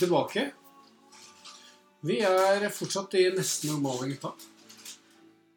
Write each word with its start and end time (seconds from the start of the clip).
tilbake. 0.00 0.46
Vi 2.06 2.20
er 2.24 2.64
fortsatt 2.72 3.14
i 3.20 3.26
nesten 3.34 3.74
normale 3.74 4.08
gutta. 4.10 4.32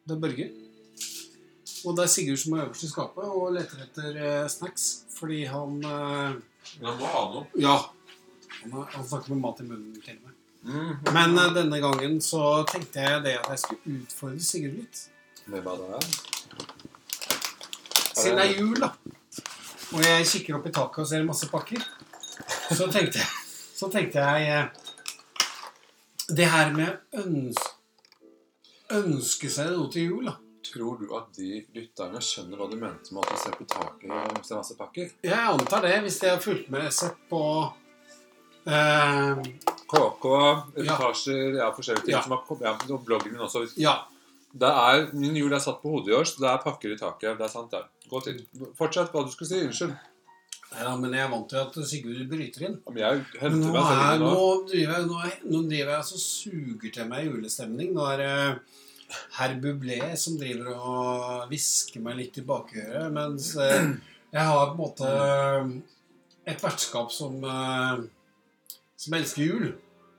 Det 0.04 0.16
er 0.16 0.20
Børge. 0.20 0.50
Og 1.84 1.96
det 1.96 2.04
er 2.04 2.12
Sigurd 2.12 2.40
som 2.40 2.56
er 2.56 2.66
øverst 2.66 2.84
i 2.84 2.90
skapet 2.90 3.28
og 3.28 3.54
leter 3.56 3.84
etter 3.84 4.16
eh, 4.16 4.48
snacks 4.52 4.90
fordi 5.14 5.44
han 5.48 5.78
eh, 5.84 6.36
han 6.82 6.96
må 6.98 7.10
ha 7.10 7.24
noe. 7.32 7.44
Ja. 7.60 7.76
Han, 8.62 8.72
er, 8.72 8.86
han 8.94 9.06
snakker 9.06 9.34
med 9.34 9.42
mat 9.44 9.60
i 9.60 9.66
munnen 9.68 10.00
til 10.00 10.16
meg. 10.22 10.32
Mm. 10.64 10.92
Men 11.12 11.36
uh, 11.36 11.50
denne 11.52 11.80
gangen 11.82 12.16
så 12.24 12.40
tenkte 12.70 13.04
jeg 13.04 13.24
det 13.26 13.34
at 13.42 13.50
jeg 13.52 13.62
skulle 13.64 13.98
utfordre 14.00 14.46
Sigurd 14.46 14.78
litt. 14.80 15.02
Med 15.52 15.64
hva 15.64 15.76
da? 15.76 16.00
Siden 18.14 18.40
det 18.40 18.46
er 18.46 18.54
jul, 18.56 18.78
da. 18.80 18.94
Og 19.94 20.00
jeg 20.02 20.28
kikker 20.30 20.56
opp 20.56 20.68
i 20.70 20.72
taket 20.74 21.02
og 21.04 21.10
ser 21.10 21.26
masse 21.26 21.48
pakker. 21.52 21.82
Så 22.72 22.88
tenkte 22.88 23.20
jeg, 23.20 23.28
så 23.74 23.88
tenkte 23.92 24.22
jeg 24.22 24.48
eh, 24.48 24.66
Det 26.36 26.46
her 26.48 26.72
med 26.76 27.20
øns 27.24 27.58
ønske 28.94 29.48
seg 29.50 29.70
noe 29.74 29.88
til 29.92 30.10
jul, 30.10 30.26
da. 30.28 30.36
Tror 30.64 30.98
du 31.00 31.08
at 31.16 31.32
de 31.36 31.58
lytterne 31.76 32.20
skjønner 32.24 32.60
hva 32.60 32.66
du 32.70 32.76
mente 32.80 33.12
med 33.12 33.24
at 33.24 33.32
du 33.34 33.40
ser 33.42 33.56
på 33.58 33.66
taket 33.68 34.12
og 34.12 34.44
ser 34.46 34.60
masse 34.60 34.76
pakker? 34.78 35.10
Jeg 35.24 35.40
antar 35.50 35.82
det, 35.84 35.96
hvis 36.04 36.18
de 36.22 36.30
har 36.30 36.40
fulgt 36.44 36.70
med 36.72 36.86
sett 36.94 37.18
på 37.28 37.40
eh, 38.68 39.42
KK, 39.90 40.24
reportasjer, 40.78 41.58
ja, 41.60 41.68
forskjellige 41.76 42.06
ting 42.06 42.16
Ja. 42.16 42.22
som 42.24 42.36
har 42.36 42.64
ja, 42.64 42.74
og 42.88 43.04
bloggen 43.04 43.32
min 43.34 43.44
også. 43.44 43.66
Ja. 43.80 43.98
Det 44.54 44.70
er, 44.70 45.08
Min 45.12 45.34
jul 45.36 45.52
er 45.52 45.58
satt 45.58 45.80
på 45.82 45.90
hodet 45.90 46.12
i 46.12 46.16
år, 46.16 46.24
så 46.30 46.40
det 46.44 46.50
er 46.52 46.62
pakker 46.62 46.92
i 46.94 46.98
taket. 46.98 47.38
Det 47.38 47.44
er 47.48 47.50
sant, 47.50 47.72
det. 47.74 47.82
Gå 48.08 48.20
til. 48.22 48.36
Fortsett 48.78 49.10
hva 49.10 49.24
du 49.26 49.32
skulle 49.34 49.50
si. 49.50 49.64
Unnskyld. 49.66 49.96
Nei 50.74 50.82
da, 50.82 50.94
men 50.98 51.12
jeg 51.14 51.22
er 51.22 51.30
vant 51.30 51.44
til 51.50 51.60
at 51.60 51.76
Sigurd 51.86 52.22
bryter 52.30 52.64
inn. 52.66 52.80
Men 52.88 52.96
jeg 52.98 53.20
henter 53.38 53.60
nå, 53.60 53.74
meg 53.76 54.22
nå, 54.24 54.38
driver 54.70 54.96
jeg, 54.96 55.06
nå, 55.06 55.20
nå 55.52 55.60
driver 55.68 55.92
jeg 55.92 56.00
altså 56.00 56.18
suger 56.18 56.94
til 56.96 57.06
meg 57.12 57.28
julestemning. 57.28 57.92
Nå 57.94 58.08
er 58.10 58.22
det 58.24 58.32
herr 59.36 59.54
Bublé 59.62 60.00
som 60.18 60.38
driver 60.40 60.72
og 60.74 61.46
hvisker 61.52 62.02
meg 62.02 62.18
litt 62.18 62.40
i 62.40 62.46
bakøret, 62.48 63.06
mens 63.14 63.52
eh, 63.60 63.92
jeg 64.34 64.48
har 64.50 64.72
på 64.72 64.74
en 64.74 64.80
måte 64.80 65.10
et 66.50 66.62
vertskap 66.64 67.12
som, 67.14 67.38
eh, 67.38 68.04
som 68.98 69.18
elsker 69.20 69.46
jul. 69.46 69.72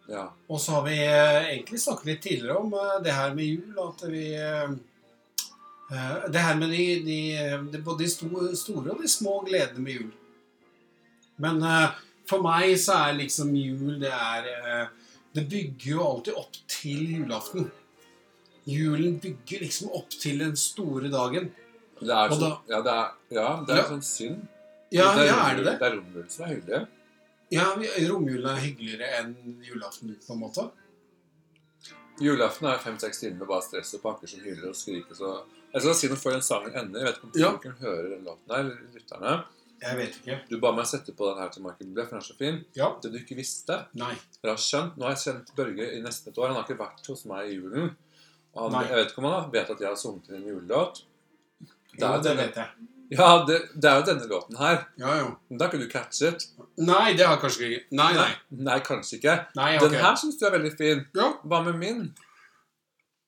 Ja. 0.07 0.29
Og 0.47 0.61
så 0.61 0.77
har 0.77 0.85
vi 0.87 0.97
eh, 1.01 1.51
egentlig 1.55 1.81
snakket 1.81 2.11
litt 2.11 2.21
tidligere 2.23 2.59
om 2.61 2.75
eh, 2.77 2.99
det 3.03 3.15
her 3.17 3.33
med 3.35 3.49
jul, 3.49 3.79
at 3.89 4.05
vi 4.07 4.27
eh, 4.37 4.75
eh, 5.91 6.27
Det 6.31 6.43
her 6.47 6.59
med 6.61 6.71
de, 6.71 6.85
de, 7.07 7.19
de 7.73 7.81
både 7.81 8.05
de 8.05 8.11
store 8.13 8.93
og 8.93 9.01
de 9.01 9.09
små 9.11 9.41
gledene 9.49 9.83
med 9.83 9.99
jul. 9.99 10.13
Men 11.43 11.61
uh, 11.63 11.91
for 12.29 12.41
meg 12.45 12.77
så 12.79 12.93
er 13.09 13.17
liksom 13.17 13.49
jul 13.55 13.97
Det 13.99 14.11
er 14.11 14.45
uh, 14.63 14.87
Det 15.35 15.43
bygger 15.51 15.89
jo 15.91 16.03
alltid 16.05 16.33
opp 16.39 16.55
til 16.71 17.01
julaften. 17.17 17.71
Julen 18.65 19.19
bygger 19.21 19.59
liksom 19.65 19.91
opp 19.93 20.09
til 20.09 20.39
den 20.41 20.55
store 20.57 21.09
dagen. 21.13 21.51
Det 21.99 22.09
er 22.11 22.31
sånn, 22.31 22.39
så, 22.39 22.47
da- 22.49 22.61
ja, 22.71 22.79
det 22.85 22.93
er, 22.93 23.09
ja, 23.35 23.47
det 23.67 23.73
er 23.75 23.81
Ja. 23.81 23.87
sånn 23.89 24.01
synd. 24.03 24.47
Ja, 24.95 25.09
det 25.15 25.25
er, 25.25 25.27
ja 25.33 25.35
er 25.49 25.55
det 25.59 25.65
det? 25.67 25.73
Det 25.79 25.87
er 25.89 25.95
romjulen 25.97 26.29
som 26.31 26.45
er 26.45 26.53
hyggelig. 26.55 26.79
Ja, 27.53 27.65
Romjulen 28.09 28.47
er 28.49 28.61
hyggeligere 28.63 29.09
enn 29.19 29.35
julaften, 29.67 30.15
på 30.25 30.33
en 30.33 30.39
måte. 30.41 30.65
Julaften 32.23 32.67
er 32.71 32.79
fem-seks 32.79 33.19
timer 33.21 33.41
med 33.43 33.49
bare 33.51 33.61
stress 33.65 33.93
og 33.97 34.01
pakker 34.05 34.31
som 34.31 34.39
hyler 34.45 34.69
og 34.71 34.75
skriker. 34.79 35.17
Så 35.17 35.31
jeg 35.75 35.83
skal 35.83 35.97
si 35.99 36.09
noe 36.11 36.19
før 36.21 36.37
den 36.37 36.45
sangen 36.47 36.77
ender. 36.79 37.01
Jeg 37.03 37.07
vet 37.09 37.17
ikke 37.19 37.27
om 37.27 37.31
Ja. 37.41 37.51
publikum 37.51 37.75
hører 37.83 38.09
den 38.15 38.23
låten 38.23 38.55
her, 38.55 38.69
lytterne. 38.95 39.33
Jeg 39.85 39.97
vet 39.99 40.15
ikke. 40.19 40.37
Du 40.49 40.55
ba 40.63 40.71
meg 40.73 40.87
sette 40.89 41.13
på 41.13 41.27
den 41.29 41.37
her 41.43 41.49
til 41.53 41.61
Michael 41.65 41.89
Bublé, 41.91 42.05
for 42.07 42.15
den 42.15 42.23
er 42.23 42.25
så 42.25 42.35
fin. 42.39 42.57
Ja. 42.75 42.87
Det 43.01 43.11
du 43.13 43.17
ikke 43.19 43.35
visste, 43.37 43.77
Nei. 43.93 44.13
jeg 44.41 44.49
har 44.49 44.57
skjønt, 44.57 44.97
Nå 44.97 45.05
har 45.05 45.13
jeg 45.15 45.23
kjent 45.27 45.51
Børge 45.55 45.91
i 45.97 46.01
nesten 46.01 46.31
et 46.33 46.37
år. 46.41 46.47
Han 46.49 46.55
har 46.57 46.65
ikke 46.65 46.79
vært 46.81 47.07
hos 47.11 47.25
meg 47.29 47.51
i 47.51 47.59
julen. 47.59 47.91
Og 48.55 48.63
han, 48.63 48.71
Nei. 48.79 48.83
jeg 48.89 48.95
vet 49.01 49.11
ikke 49.13 49.21
om 49.23 49.29
han 49.29 49.37
har- 49.41 49.49
vet 49.51 49.69
at 49.69 49.79
jeg 49.79 49.87
har 49.89 49.95
sunget 49.99 50.29
en 50.33 50.43
julelåt. 50.49 51.03
Det 51.95 52.03
er 52.03 52.21
det 52.21 52.37
vet 52.37 52.55
jeg. 52.55 52.69
Ja, 53.11 53.45
det, 53.45 53.59
det 53.79 53.85
er 53.85 53.99
jo 53.99 54.05
denne 54.07 54.27
låten 54.27 54.57
her. 54.57 54.87
Ja, 54.97 55.11
jo. 55.19 55.27
Men 55.49 55.57
Da 55.59 55.65
har 55.67 55.71
ikke 55.73 55.83
du 55.85 55.89
catchet. 55.91 56.47
Nei, 56.77 57.13
det 57.13 57.27
har 57.27 57.37
kanskje 57.37 57.67
ikke 57.69 57.83
Nei, 57.99 58.13
nei. 58.17 58.31
Nei, 58.49 58.79
kanskje 58.79 59.19
ikke. 59.19 59.35
nei 59.55 59.77
Den 59.77 59.93
her 59.93 60.15
syns 60.17 60.39
du 60.39 60.45
er 60.47 60.55
veldig 60.57 60.71
fin. 60.79 61.05
Ja, 61.13 61.27
Hva 61.45 61.61
med 61.63 61.75
min? 61.77 62.07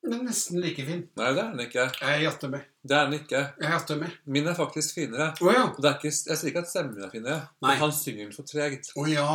Men 0.03 0.21
nesten 0.27 0.61
like 0.61 0.83
fin. 0.85 1.01
Nei, 1.19 1.31
det 1.35 1.41
er 1.43 1.49
den 1.51 1.59
ikke. 1.65 1.83
Jeg 2.01 2.21
jatter 2.23 2.51
med. 2.53 2.67
Det 2.87 2.95
er 2.95 3.09
den 3.09 3.17
ikke. 3.19 3.41
Jeg 3.59 3.71
jatter 3.73 3.97
med. 3.99 4.13
Min 4.25 4.47
er 4.47 4.55
faktisk 4.55 4.95
finere. 4.95 5.33
Oh, 5.41 5.49
ja. 5.51 5.63
Og 5.71 5.81
Det 5.83 5.89
er 5.89 5.97
ikke, 5.97 6.11
jeg 6.29 6.37
sier 6.39 6.51
ikke 6.53 6.63
at 6.63 6.69
stemmen 6.71 6.95
min 6.95 7.03
er 7.07 7.11
finere, 7.11 7.39
Nei. 7.61 7.71
men 7.73 7.77
han 7.81 7.91
synger 7.97 8.23
den 8.27 8.33
for 8.37 8.47
tregt. 8.47 8.91
Oh, 8.95 9.09
ja. 9.11 9.25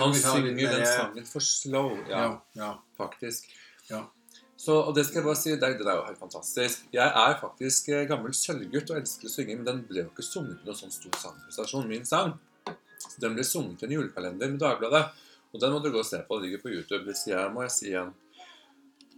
Han 0.00 0.14
synger 0.18 0.72
den 0.74 0.86
sangen 0.86 1.26
for 1.30 1.40
slow. 1.44 1.92
Ja, 2.10 2.24
Ja. 2.58 2.72
faktisk. 2.98 3.46
Ja. 3.90 4.02
Så, 4.56 4.72
og 4.88 4.94
det 4.96 5.04
skal 5.06 5.20
jeg 5.20 5.24
bare 5.28 5.36
si, 5.36 5.50
det, 5.52 5.60
det 5.78 5.86
er 5.86 5.98
jo 6.00 6.04
helt 6.08 6.18
fantastisk. 6.18 6.86
Jeg 6.96 7.06
er 7.22 7.34
faktisk 7.40 7.88
eh, 7.92 8.06
gammel 8.08 8.32
sølvgutt 8.34 8.90
og 8.90 8.96
elsker 9.02 9.28
å 9.28 9.30
synge, 9.30 9.56
men 9.60 9.66
den 9.68 9.82
ble 9.86 10.00
jo 10.06 10.08
ikke 10.10 10.24
sunget 10.24 10.58
til 10.62 10.70
noen 10.72 10.78
sånn 10.80 10.94
stor 10.94 11.18
sangprestasjon, 11.22 11.86
min 11.92 12.06
sang. 12.08 12.32
Så 12.96 13.20
den 13.22 13.36
ble 13.36 13.44
sunget 13.44 13.84
i 13.84 13.86
en 13.90 13.92
julekalender 13.98 14.48
med 14.50 14.58
Dagbladet, 14.64 15.02
og 15.52 15.60
den 15.62 15.74
må 15.76 15.82
du 15.84 15.90
gå 15.92 16.00
og 16.00 16.08
se 16.08 16.22
på. 16.24 16.40
Den 16.40 16.48
ligger 16.48 16.62
på 16.64 16.72
YouTube. 16.72 17.04
Det 17.12 17.44
må 17.52 17.62
jeg 17.68 17.74
si 17.76 17.90
igjen. 17.92 18.10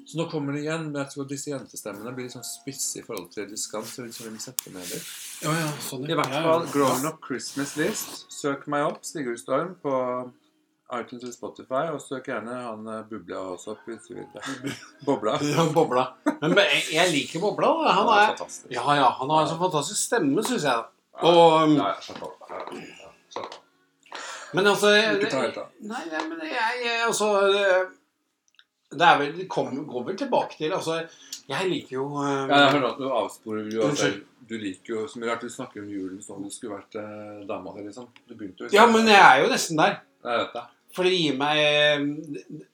Så 0.09 0.17
nå 0.17 0.25
kommer 0.33 0.55
det 0.57 0.63
igjen, 0.63 0.87
men 0.89 1.03
jeg 1.03 1.13
tror 1.13 1.27
disse 1.29 1.51
jentestemmene 1.51 2.15
blir 2.17 2.25
litt 2.25 2.33
sånn 2.33 2.47
spisse 2.47 3.03
i 3.03 3.05
forhold 3.05 3.27
til 3.35 3.45
diskant, 3.51 3.85
så 3.93 4.07
vi 4.07 4.31
vil 4.31 4.39
sette 4.41 4.73
med 4.73 4.87
det. 4.89 5.03
Ja, 5.45 5.53
ja, 5.53 5.67
sånn 5.85 6.07
I 6.09 6.17
hvert 6.17 6.33
fall. 6.33 6.65
Grown 6.73 7.05
Up 7.11 7.19
Christmas 7.27 7.75
List. 7.77 8.23
Søk 8.33 8.65
meg 8.73 8.87
opp, 8.87 9.03
Sigurd 9.05 9.37
Storm, 9.43 9.75
på 9.83 9.93
iTunes 10.97 11.27
og 11.29 11.35
Spotify. 11.35 11.83
Og 11.93 12.01
søk 12.01 12.31
gjerne 12.33 12.57
han 12.57 12.89
eh, 12.89 13.03
Bubla 13.11 13.43
også 13.53 13.75
opp 13.75 13.85
hvis 13.91 14.09
du 14.09 14.17
vil. 14.17 14.73
Bobla. 15.11 15.37
Ja, 15.53 15.69
Bobla. 15.77 16.07
Men 16.41 16.57
jeg, 16.63 16.83
jeg 16.95 17.13
liker 17.13 17.45
Bobla. 17.45 17.75
da. 17.83 17.95
Han 18.01 18.13
er 18.15 18.27
fantastisk. 18.33 18.73
Ja, 18.73 18.89
ja. 18.97 19.13
Han 19.21 19.35
har 19.35 19.45
en 19.45 19.53
så 19.53 19.61
fantastisk 19.61 20.01
stemme, 20.07 20.47
syns 20.49 20.65
jeg. 20.71 20.89
Og 21.21 21.69
um, 21.69 21.77
Ja, 21.77 21.93
ja, 21.93 22.17
av. 22.25 23.57
Men 24.57 24.73
altså 24.73 24.95
Ikke 24.97 25.29
ta 25.29 25.45
helt 25.45 25.61
av. 25.61 25.73
Nei, 25.85 26.05
men 26.17 26.47
jeg, 26.49 26.85
jeg 26.87 27.01
altså 27.05 27.27
det- 28.91 28.99
Det 28.99 29.07
er 29.07 29.19
vel 29.19 29.33
Det 29.37 29.49
kommer- 29.49 29.85
går 29.87 30.05
vel 30.07 30.17
tilbake 30.17 30.57
til 30.57 30.73
Altså, 30.73 31.07
jeg 31.49 31.69
liker 31.71 31.93
jo 31.97 32.05
um, 32.07 32.49
Ja, 32.51 32.57
jeg 32.71 32.73
hører 32.81 32.91
at 32.93 32.99
du 32.99 33.09
avsporer 33.11 33.71
jo 33.73 33.83
altså, 33.89 34.21
Du 34.49 34.57
liker 34.57 34.95
jo 34.95 35.07
mye 35.17 35.29
rart. 35.31 35.41
Du 35.43 35.49
snakker 35.49 35.83
om 35.83 35.89
julen 35.89 36.23
som 36.25 36.37
om 36.37 36.45
du 36.45 36.51
skulle 36.51 36.79
vært 36.79 36.95
eh, 36.97 37.47
dama 37.47 37.73
di, 37.77 37.83
liksom. 37.85 38.07
Du 38.27 38.35
begynte 38.35 38.65
jo 38.65 38.69
Ja, 38.73 38.87
men 38.87 39.07
jeg 39.07 39.21
er 39.21 39.43
jo 39.45 39.49
nesten 39.53 39.77
der. 39.77 40.01
Jeg 40.25 40.39
vet 40.41 40.53
det. 40.55 40.63
For 40.95 41.03
det 41.05 41.13
gir 41.13 41.37
meg 41.37 41.57
det- 42.33 42.67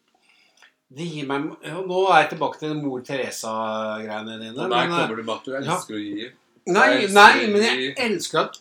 Det 0.94 1.06
gir 1.10 1.26
meg 1.26 1.50
ja, 1.64 1.80
Nå 1.82 2.06
er 2.12 2.20
jeg 2.22 2.30
tilbake 2.38 2.58
til 2.60 2.74
mor 2.74 3.00
Teresa-greiene 3.00 4.38
dine. 4.38 4.50
Og 4.64 4.70
der 4.70 4.86
Men, 4.86 4.90
kommer 4.90 5.16
du 5.16 5.22
med 5.24 5.34
at 5.34 5.44
du 5.44 5.50
ja. 5.50 5.58
elsker 5.60 5.94
å 5.94 5.98
gi. 5.98 6.30
nei, 6.66 7.06
nei, 7.08 7.46
men 7.48 7.62
jeg 7.62 7.94
elsker 7.98 8.38
at 8.44 8.56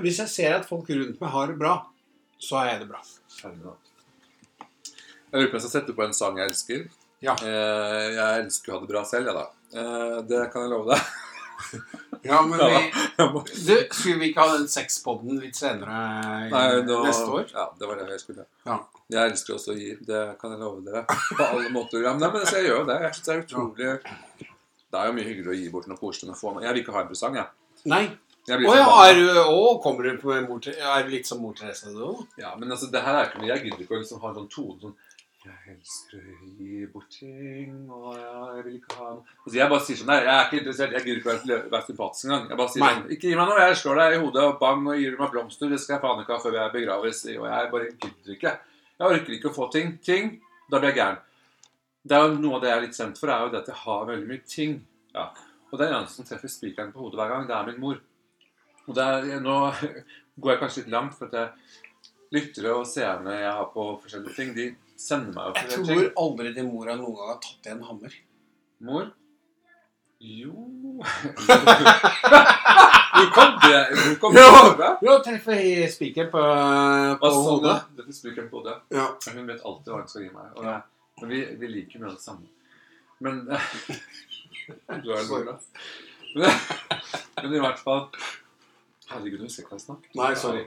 Hvis 0.00 0.18
jeg 0.18 0.28
ser 0.28 0.54
at 0.60 0.64
folk 0.68 0.86
rundt 0.88 1.20
meg 1.20 1.30
har 1.30 1.46
det 1.48 1.58
bra, 1.58 1.86
så 2.40 2.56
har 2.60 2.66
jeg 2.70 2.80
det 2.80 2.88
bra. 2.88 3.02
Jeg 5.32 5.40
lurer 5.40 5.48
på 5.48 5.56
om 5.56 5.58
jeg 5.58 5.64
skal 5.64 5.74
sette 5.80 5.96
på 5.96 6.04
en 6.04 6.12
sang 6.16 6.38
jeg 6.38 6.50
elsker. 6.52 6.86
Ja. 7.24 7.34
Eh, 7.40 8.08
jeg 8.18 8.44
elsker 8.44 8.72
å 8.72 8.76
ha 8.76 8.82
det 8.82 8.90
bra 8.90 9.02
selv, 9.08 9.30
jeg, 9.30 9.36
da. 9.38 9.44
Eh, 9.72 10.16
det 10.28 10.40
kan 10.52 10.66
jeg 10.66 10.74
love 10.74 10.92
deg. 10.94 11.12
Ja, 12.22 12.38
men 12.42 12.58
vi 12.58 13.24
du, 13.66 13.88
Skulle 13.90 14.18
vi 14.20 14.28
ikke 14.30 14.44
ha 14.44 14.56
den 14.56 14.68
sexpoden 14.70 15.40
litt 15.42 15.56
senere 15.58 15.90
i- 16.46 16.50
Nei, 16.52 16.66
nå, 16.86 16.98
neste 17.06 17.26
år? 17.26 17.48
Ja, 17.50 17.64
det 17.78 17.88
var 17.88 17.98
det 17.98 18.08
jeg 18.14 18.20
skulle. 18.22 18.44
Ja. 18.66 18.76
Jeg 19.10 19.32
elsker 19.32 19.56
også 19.56 19.72
å 19.74 19.78
gi. 19.78 19.96
Det 20.06 20.20
kan 20.40 20.54
jeg 20.54 20.60
love 20.62 20.84
dere. 20.86 21.02
På 21.08 21.46
alle 21.48 21.72
måter. 21.74 22.04
Ja, 22.04 22.12
men, 22.14 22.28
men 22.32 22.44
jeg 22.46 22.68
gjør 22.68 22.82
jo 22.82 22.88
det. 22.92 22.98
Jeg 23.06 23.16
synes 23.16 23.26
det 23.26 23.34
er 23.34 23.42
utrolig 23.42 23.88
Det 24.92 25.00
er 25.00 25.08
jo 25.08 25.16
mye 25.16 25.26
hyggelig 25.30 25.50
å 25.50 25.56
gi 25.58 25.72
bort 25.72 25.88
noe 25.90 25.98
koselig 25.98 26.36
jeg 26.36 26.68
vil 26.68 26.82
ikke 26.84 26.94
ha 26.94 27.02
en 27.02 27.10
presang, 27.10 27.40
jeg. 27.40 27.48
Nei. 27.90 28.02
jeg 28.46 28.66
Å 28.70 28.74
ja, 28.76 28.88
er 29.08 29.18
du 29.18 29.26
Å, 29.42 29.80
kommer 29.82 30.06
du 30.06 30.18
på 30.22 30.36
mor 30.46 30.68
Er 30.70 31.06
du 31.06 31.10
litt 31.10 31.26
som 31.26 31.40
mor 31.42 31.54
Therese? 31.58 31.90
Ja, 32.38 32.52
men 32.58 32.70
altså, 32.70 32.90
det 32.92 33.02
her 33.02 33.18
er 33.18 33.30
ikke 33.30 33.40
noe 33.42 33.50
Jeg 33.50 33.64
gidder 33.64 33.82
ikke 33.86 33.96
å 33.96 34.02
liksom 34.02 34.22
ha 34.22 34.30
en 34.30 34.38
sånn 34.42 34.50
tone 34.52 34.78
sånn 34.84 34.94
Jeg 35.42 35.72
elsker 35.72 36.18
å 36.22 36.48
gi 36.54 36.84
bort 36.92 37.08
ting, 37.10 37.78
og 37.90 38.12
jeg 38.14 38.60
vil 38.62 38.76
ikke 38.76 38.98
ha 39.00 39.06
altså, 39.16 39.54
Jeg 39.56 39.70
bare 39.72 39.82
sier 39.82 39.98
sånn 39.98 40.12
der, 40.12 40.26
jeg 40.28 40.34
er 40.34 40.44
ikke 40.44 40.58
interessert. 40.60 40.92
Jeg 40.94 41.02
gidder 41.06 41.18
ikke 41.18 41.32
å 41.32 41.56
være, 41.72 41.80
sympatisk 41.88 42.28
engang. 42.28 42.44
Jeg 42.52 42.60
bare 42.60 42.72
sier 42.74 42.84
sånn 42.84 43.10
Ikke 43.16 43.26
gi 43.32 43.38
meg 43.40 43.50
noe. 43.50 43.64
Jeg 43.64 43.80
slår 43.80 43.98
deg 43.98 44.14
i 44.14 44.20
hodet 44.22 44.44
og 44.46 44.60
bang 44.60 44.86
og 44.86 45.00
gir 45.00 45.16
meg 45.18 45.32
blomster. 45.32 45.72
Det 45.72 45.80
skal 45.82 45.96
jeg 45.96 46.02
faen 46.04 46.22
ikke 46.22 46.36
ha 46.36 46.44
før 46.44 46.58
jeg 46.60 46.74
begraves. 46.76 47.24
Og 47.32 47.48
jeg 47.50 47.72
bare 47.74 47.90
gidder 47.90 48.36
ikke. 48.36 48.54
Jeg 49.00 49.16
orker 49.16 49.36
ikke 49.38 49.50
å 49.50 49.56
få 49.56 49.68
ting. 49.74 49.90
Ting. 50.06 50.30
Da 50.70 50.78
blir 50.78 50.92
jeg 50.92 51.00
gæren. 51.00 51.18
Det 52.02 52.18
er 52.18 52.22
jo 52.22 52.38
Noe 52.44 52.60
av 52.60 52.62
det 52.62 52.70
jeg 52.70 52.76
er 52.76 52.86
litt 52.86 53.00
kjent 53.00 53.18
for, 53.18 53.34
er 53.34 53.42
jo 53.42 53.50
det 53.50 53.60
at 53.64 53.72
jeg 53.72 53.80
har 53.82 54.08
veldig 54.12 54.30
mye 54.30 54.46
ting. 54.54 54.78
Ja. 55.16 55.26
Og 55.72 55.80
det 55.80 55.90
eneste 55.90 56.20
som 56.20 56.30
treffer 56.30 56.54
spikeren 56.54 56.94
på 56.94 57.02
hodet 57.02 57.18
hver 57.18 57.34
gang, 57.34 57.50
det 57.50 57.58
er 57.58 57.66
min 57.66 57.82
mor. 57.82 57.98
Og 58.86 58.94
det 58.94 59.10
er, 59.10 59.28
nå 59.42 59.58
går 60.38 60.54
jeg 60.54 60.62
kanskje 60.62 60.84
litt 60.84 60.94
langt, 60.94 61.18
for 61.18 61.26
at 61.26 61.38
jeg 61.38 61.82
lyttere 62.32 62.72
og 62.78 62.88
seerne 62.88 63.36
jeg 63.36 63.52
har 63.58 63.68
på 63.74 63.86
forskjellige 64.02 64.38
ting, 64.38 64.54
de 64.56 64.70
sender 65.02 65.34
meg 65.34 65.50
opp 65.50 65.58
Jeg 65.58 65.68
tror 65.72 65.88
ting. 65.88 66.12
aldri 66.24 66.54
din 66.56 66.70
mor 66.70 66.86
har 66.90 67.00
noen 67.00 67.16
gang 67.18 67.32
har 67.32 67.40
tatt 67.42 67.68
i 67.68 67.74
en 67.74 67.82
hammer. 67.88 68.14
Mor? 68.82 69.10
Jo 70.22 70.54
Hvor 73.12 73.28
kom 73.34 73.56
det 73.64 73.80
Hvor 73.98 74.14
kom 74.22 74.36
det 74.36 74.44
fra? 74.78 74.90
Ja, 75.02 75.16
treffer 75.26 75.60
spikeren 75.90 76.30
på, 76.30 76.42
på 77.18 77.30
sånn, 77.34 77.48
hodet. 77.48 77.76
faktisk 77.98 78.28
bruker 78.28 78.46
på 78.50 78.62
hodet. 78.62 78.76
Ja. 78.94 79.08
Hun 79.34 79.46
vet 79.50 79.66
alltid 79.66 79.90
hva 79.92 79.98
hun 80.00 80.10
skal 80.10 80.22
gi 80.26 80.30
meg. 80.34 80.48
Og 80.56 80.64
men 81.22 81.30
vi, 81.30 81.40
vi 81.58 81.68
liker 81.68 82.00
mye 82.00 82.08
av 82.10 82.16
det 82.16 82.24
samme. 82.24 82.46
Men 83.22 83.44
Du 85.02 85.10
er 85.12 85.18
en. 85.18 85.58
Men, 87.42 87.52
i 87.52 87.60
hvert 87.60 87.80
fall 87.82 88.06
Herregud, 89.10 89.42
jeg 89.42 89.44
husker 89.44 89.64
ikke 89.66 89.74
hva 89.74 89.76
jeg 89.76 89.84
snakker 89.84 90.08
Nei, 90.16 90.30
sorry. 90.38 90.62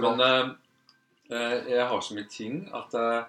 Men 0.00 0.22
eh, 0.24 1.58
jeg 1.74 1.84
har 1.90 2.00
så 2.06 2.16
mye 2.16 2.30
ting 2.32 2.54
at 2.72 2.94
eh, 2.96 3.26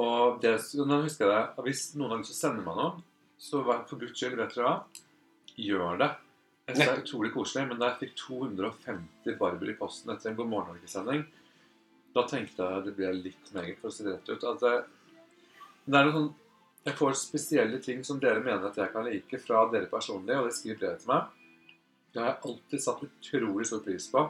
Og 0.00 0.38
det, 0.40 0.54
nå 0.78 1.00
husker 1.04 1.28
jeg 1.28 1.32
det, 1.34 1.64
hvis 1.66 1.86
noen 1.98 2.14
har 2.14 2.20
lyst 2.22 2.32
til 2.32 2.38
å 2.38 2.40
sende 2.40 2.64
meg 2.64 2.78
noe, 2.78 3.02
så 3.42 3.60
vær 3.66 3.82
for 3.88 4.00
guds 4.00 4.16
skyld, 4.16 4.38
vet 4.38 4.54
dere 4.54 4.68
hva? 4.68 4.76
Gjør 5.60 5.98
det. 6.00 6.10
Jeg 6.62 6.76
synes 6.76 6.88
det 6.88 6.92
er 6.94 7.02
utrolig 7.02 7.30
koselig, 7.34 7.64
men 7.68 7.80
da 7.80 7.90
jeg 7.90 8.00
fikk 8.04 8.12
250 8.22 9.38
barber 9.40 9.72
i 9.72 9.76
posten 9.76 10.12
etter 10.14 10.30
en 10.30 10.38
God 10.38 10.50
morgen 10.52 10.70
Norge-sending, 10.72 11.24
da 12.14 12.24
tenkte 12.28 12.68
jeg 12.68 12.84
det 12.86 12.94
ble 12.96 13.10
litt 13.18 13.50
meget, 13.56 13.80
for 13.80 13.90
å 13.90 13.94
si 13.94 14.06
det 14.06 14.14
rett 14.14 14.30
ut. 14.30 14.46
At 14.52 14.62
det, 14.62 14.72
det 15.88 15.98
er 15.98 16.08
noe 16.08 16.16
sånn 16.16 16.30
Jeg 16.82 16.96
får 16.98 17.12
spesielle 17.14 17.78
ting 17.78 18.00
som 18.02 18.18
dere 18.18 18.40
mener 18.42 18.64
at 18.66 18.78
jeg 18.80 18.90
kan 18.90 19.04
like 19.06 19.38
fra 19.38 19.60
dere 19.70 19.86
personlig, 19.90 20.34
og 20.34 20.48
det 20.48 20.56
skriver 20.56 20.80
brev 20.80 20.96
til 20.98 21.12
meg. 21.12 21.36
Det 22.12 22.18
har 22.18 22.32
jeg 22.32 22.40
alltid 22.48 22.82
satt 22.82 23.04
utrolig 23.06 23.66
stor 23.68 23.84
pris 23.84 24.08
på. 24.10 24.24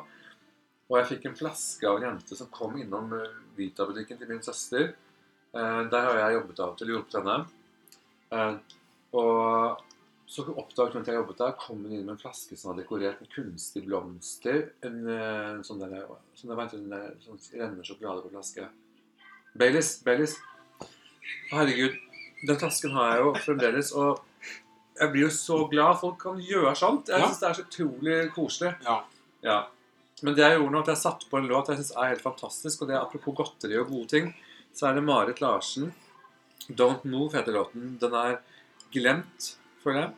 Og 0.91 0.99
jeg 0.99 1.09
fikk 1.14 1.31
en 1.31 1.38
flaske 1.38 1.88
av 1.88 1.97
en 1.97 2.05
jente 2.11 2.37
som 2.37 2.50
kom 2.53 2.76
innom 2.76 3.14
eh, 3.17 3.38
Vita-butikken 3.56 4.20
til 4.20 4.29
min 4.29 4.44
søster. 4.44 4.93
Eh, 5.54 5.81
der 5.93 6.06
har 6.08 6.19
jeg 6.20 6.37
jobbet 6.38 6.60
av 6.64 6.70
og 6.72 6.78
til, 6.81 6.93
hjulpet 6.94 7.19
henne. 7.20 7.38
Eh, 8.32 8.54
og 9.20 9.82
så 10.32 10.46
oppdaget 10.49 10.94
hun 10.96 11.02
at 11.02 11.10
jeg 11.12 11.19
jobbet 11.19 11.40
der, 11.43 11.52
kom 11.60 11.82
hun 11.84 11.93
inn 11.93 12.06
med 12.06 12.14
en 12.14 12.20
flaske 12.22 12.56
som 12.56 12.70
var 12.72 12.78
dekorert 12.81 13.20
med 13.20 13.28
kunstige 13.34 13.84
blomster. 13.84 14.62
En 14.87 15.02
en 15.12 15.64
sånn 15.66 15.82
der, 15.82 16.06
sånn 16.38 16.54
der, 16.54 16.60
vet 16.62 16.72
du, 16.72 16.78
en 16.78 16.94
der, 16.94 17.10
sånn 17.26 17.43
rennende 17.52 17.84
sjokolade 17.84 18.25
på 18.25 18.32
flaske. 18.32 18.69
Baileys. 19.60 19.99
Baileys. 20.06 20.38
Herregud, 21.52 21.99
den 22.49 22.58
flasken 22.58 22.94
har 22.96 23.10
jeg 23.12 23.26
jo 23.26 23.34
fremdeles. 23.44 23.93
Og 23.93 24.22
jeg 24.99 25.12
blir 25.12 25.26
jo 25.26 25.34
så 25.37 25.58
glad 25.69 26.00
folk 26.00 26.16
kan 26.22 26.40
gjøre 26.40 26.72
sånt. 26.78 27.08
Jeg 27.12 27.20
Ja. 27.20 27.26
synes 27.28 27.40
det 27.40 27.49
er 27.50 27.54
så 27.54 27.66
utrolig 27.69 28.32
koselig. 28.32 28.72
Ja. 28.84 29.02
Ja. 29.43 29.58
Men 30.22 30.34
det 30.34 30.44
jeg 30.44 30.58
gjorde 30.58 30.72
nå, 30.72 30.81
at 30.81 30.87
jeg 30.87 30.96
satte 30.96 31.28
på 31.28 31.38
en 31.38 31.49
låt 31.49 31.69
jeg 31.69 31.76
synes 31.76 31.93
er 31.96 32.08
helt 32.14 32.22
fantastisk, 32.22 32.82
og 32.82 32.88
det 32.88 32.94
er 32.96 33.00
apropos 33.02 33.34
godteri 33.37 33.76
og 33.78 33.88
gode 33.88 34.08
ting, 34.08 34.34
så 34.75 34.89
er 34.89 34.95
det 34.99 35.05
Marit 35.05 35.41
Larsen. 35.41 35.93
'Don't 36.69 37.03
Move' 37.05 37.35
heter 37.35 37.53
låten. 37.53 37.99
Den 38.01 38.15
er 38.15 38.39
glemt, 38.93 39.57
føler 39.83 40.01
jeg. 40.01 40.13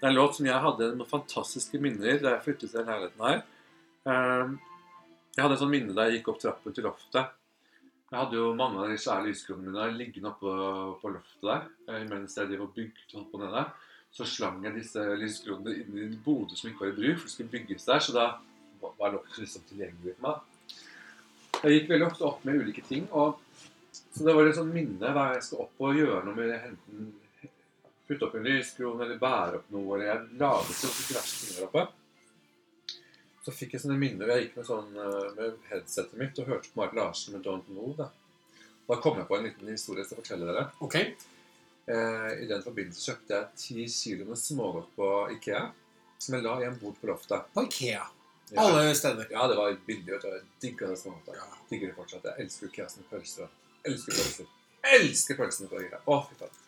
Det 0.00 0.06
er 0.06 0.08
en 0.08 0.16
låt 0.16 0.36
som 0.36 0.46
jeg 0.46 0.60
hadde 0.64 0.94
noen 0.96 1.08
fantastiske 1.10 1.80
minner 1.82 2.18
da 2.22 2.30
jeg 2.36 2.44
flyttet 2.44 2.70
til 2.72 2.86
leiligheten 2.86 3.26
her. 3.26 3.42
Ehm, 4.06 4.58
Jeg 5.36 5.44
hadde 5.44 5.54
et 5.54 5.60
sånt 5.60 5.70
minne 5.70 5.94
da 5.94 6.04
jeg 6.08 6.18
gikk 6.18 6.28
opp 6.32 6.40
trappen 6.42 6.72
til 6.74 6.84
loftet. 6.84 7.28
Jeg 8.10 8.18
hadde 8.18 8.34
jo 8.34 8.54
mange 8.54 8.80
av 8.82 8.88
de 8.90 8.96
svære 8.98 9.26
lyskronene 9.28 9.70
mine 9.70 9.98
liggende 9.98 10.32
oppe 10.32 10.54
på 11.00 11.12
loftet 11.14 11.42
der. 11.42 11.62
eh, 11.88 12.04
Mens 12.08 12.34
jeg 12.36 12.48
drev 12.48 12.62
og 12.62 12.74
bygde 12.74 13.20
opp 13.20 13.34
og 13.34 13.40
nede. 13.40 13.64
Så 14.12 14.24
slang 14.26 14.64
jeg 14.64 14.74
disse 14.74 14.98
lyskronene 14.98 15.76
inn 15.76 15.98
i 15.98 16.02
en 16.08 16.22
bode 16.24 16.56
som 16.56 16.70
ikke 16.70 16.80
var 16.80 16.88
i 16.88 16.96
bruk, 16.98 17.18
for 17.18 17.26
det 17.28 17.30
skulle 17.30 17.50
bygges 17.50 17.84
der. 17.86 17.98
Så 18.00 18.12
da 18.12 18.38
var 18.98 19.12
loftet 19.12 19.38
liksom 19.38 19.62
tilgjengelig 19.68 20.16
for 20.18 20.26
meg. 20.26 20.40
Jeg 21.62 21.72
gikk 21.80 21.88
veldig 21.90 22.06
ofte 22.10 22.24
opp 22.24 22.44
med 22.44 22.60
ulike 22.60 22.82
ting. 22.88 23.08
og 23.12 23.38
Så 24.20 24.24
det 24.26 24.32
var 24.36 24.44
et 24.44 24.56
sånt 24.58 24.74
minne 24.76 25.00
hver 25.00 25.14
gang 25.16 25.30
jeg 25.38 25.44
skal 25.46 25.60
opp 25.64 25.78
og 25.80 25.96
gjøre 25.96 26.18
noe 26.26 26.36
med 26.36 26.50
enten 26.52 27.06
putte 28.10 28.26
opp 28.26 28.34
en 28.36 28.44
lyskrone 28.44 29.06
eller 29.06 29.16
bære 29.22 29.60
opp 29.62 29.70
noe. 29.72 29.94
eller 29.96 30.10
Jeg 30.10 30.40
laget 30.42 30.82
jo 30.84 30.90
diverse 30.98 31.38
ting 31.38 31.54
der 31.56 31.68
oppe. 31.70 31.84
Så 33.46 33.54
fikk 33.56 33.72
jeg 33.78 33.84
sånne 33.86 33.96
minner. 33.96 34.28
Jeg 34.34 34.42
gikk 34.44 34.58
med, 34.58 34.66
sånn, 34.68 34.90
eh, 35.00 35.30
med 35.38 35.56
headsetet 35.70 36.20
mitt 36.20 36.42
og 36.42 36.50
hørte 36.52 36.68
på 36.68 36.82
Mark 36.82 36.92
Larsen 36.98 37.32
med 37.32 37.46
'Don't 37.46 37.70
Move'. 37.72 37.96
Da. 37.96 38.10
Da 38.90 38.98
kom 39.00 39.16
jeg 39.16 39.28
på 39.30 39.38
en 39.38 39.48
liten 39.48 39.72
historie 39.72 40.04
jeg 40.04 40.10
skal 40.10 40.20
fortelle 40.20 40.50
dere. 40.52 40.66
Ok. 40.84 40.94
Eh, 41.00 42.30
I 42.42 42.50
den 42.50 42.66
forbindelse 42.66 43.06
kjøpte 43.08 43.38
jeg 43.38 43.48
ti 43.56 43.88
kilo 43.88 44.26
med 44.26 44.36
smågodt 44.36 44.92
på 44.96 45.08
Ikea. 45.38 45.70
Som 46.18 46.34
jeg 46.34 46.44
la 46.44 46.58
igjen 46.60 46.78
bort 46.78 47.00
på 47.00 47.06
loftet. 47.08 47.48
På 47.54 47.64
Ikea. 47.64 48.04
Ja. 48.52 48.60
Alle 48.60 48.94
steder. 48.94 49.30
Ja, 49.30 49.48
det 49.48 49.56
var 49.56 49.72
billig. 49.86 50.12
Jeg 50.12 50.42
digga 50.60 50.88
det 50.88 50.98
smågodtet. 50.98 51.40
Ja. 51.40 51.48
Digger 51.70 51.86
det 51.86 51.96
fortsatt. 51.96 52.24
Jeg 52.24 52.44
elsker 52.44 52.66
Ikea 52.66 52.88
som 52.88 53.02
pølser. 53.08 53.48
Elsker 53.88 54.12
pølser. 54.16 54.50
Elsker 54.96 55.38
pølsene 55.38 55.68
til 55.70 55.84
Ikea. 55.86 56.00
Å, 56.06 56.18
fy 56.28 56.36
faen. 56.40 56.58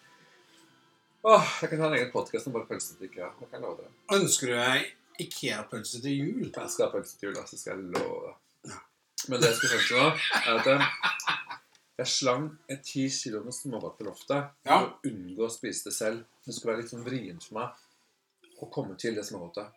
Åh, 1.23 1.51
jeg 1.63 1.71
kan 1.71 1.83
ha 1.85 1.89
en 1.93 1.97
egen 2.01 2.11
podkast 2.15 2.49
om 2.51 2.55
bare 2.57 2.67
pølser 2.71 2.97
til 2.99 3.09
Ikea. 3.11 3.29
Jeg 3.43 3.51
kan 3.53 3.63
love 3.65 3.79
dere. 3.83 3.93
Ønsker 4.19 4.51
du 4.51 4.55
deg 4.59 5.27
Ikea-pølse 5.27 6.01
til 6.03 6.17
jul? 6.19 6.49
Jeg 6.49 6.73
skal 6.73 6.87
ha 6.89 6.91
pølse 6.95 7.19
til 7.21 7.29
jul, 7.31 7.39
så 7.47 7.59
skal 7.61 7.77
jeg 7.77 7.93
love 7.99 8.33
det. 8.33 8.79
Men 9.31 9.39
det 9.39 9.53
jeg 9.53 9.59
skulle 9.61 9.77
frem 9.77 9.87
til 9.87 10.01
nå, 10.03 10.09
er 10.41 10.59
at 10.59 12.01
jeg 12.03 12.09
slang 12.11 12.47
en 12.73 12.81
ti 12.83 13.05
kilo 13.13 13.43
med 13.45 13.55
smågodt 13.55 13.99
på 14.01 14.07
loftet 14.09 14.49
Ja. 14.67 14.79
for 14.81 14.89
å 14.89 15.13
unngå 15.13 15.45
å 15.47 15.53
spise 15.53 15.85
det 15.91 15.95
selv. 15.95 16.25
Det 16.43 16.55
skulle 16.57 16.73
være 16.73 16.83
litt 16.83 16.91
sånn 16.91 17.05
vrient 17.07 17.45
for 17.47 17.61
meg 17.61 18.63
å 18.65 18.71
komme 18.73 18.97
til 18.99 19.15
det 19.15 19.23
smågodtet. 19.29 19.69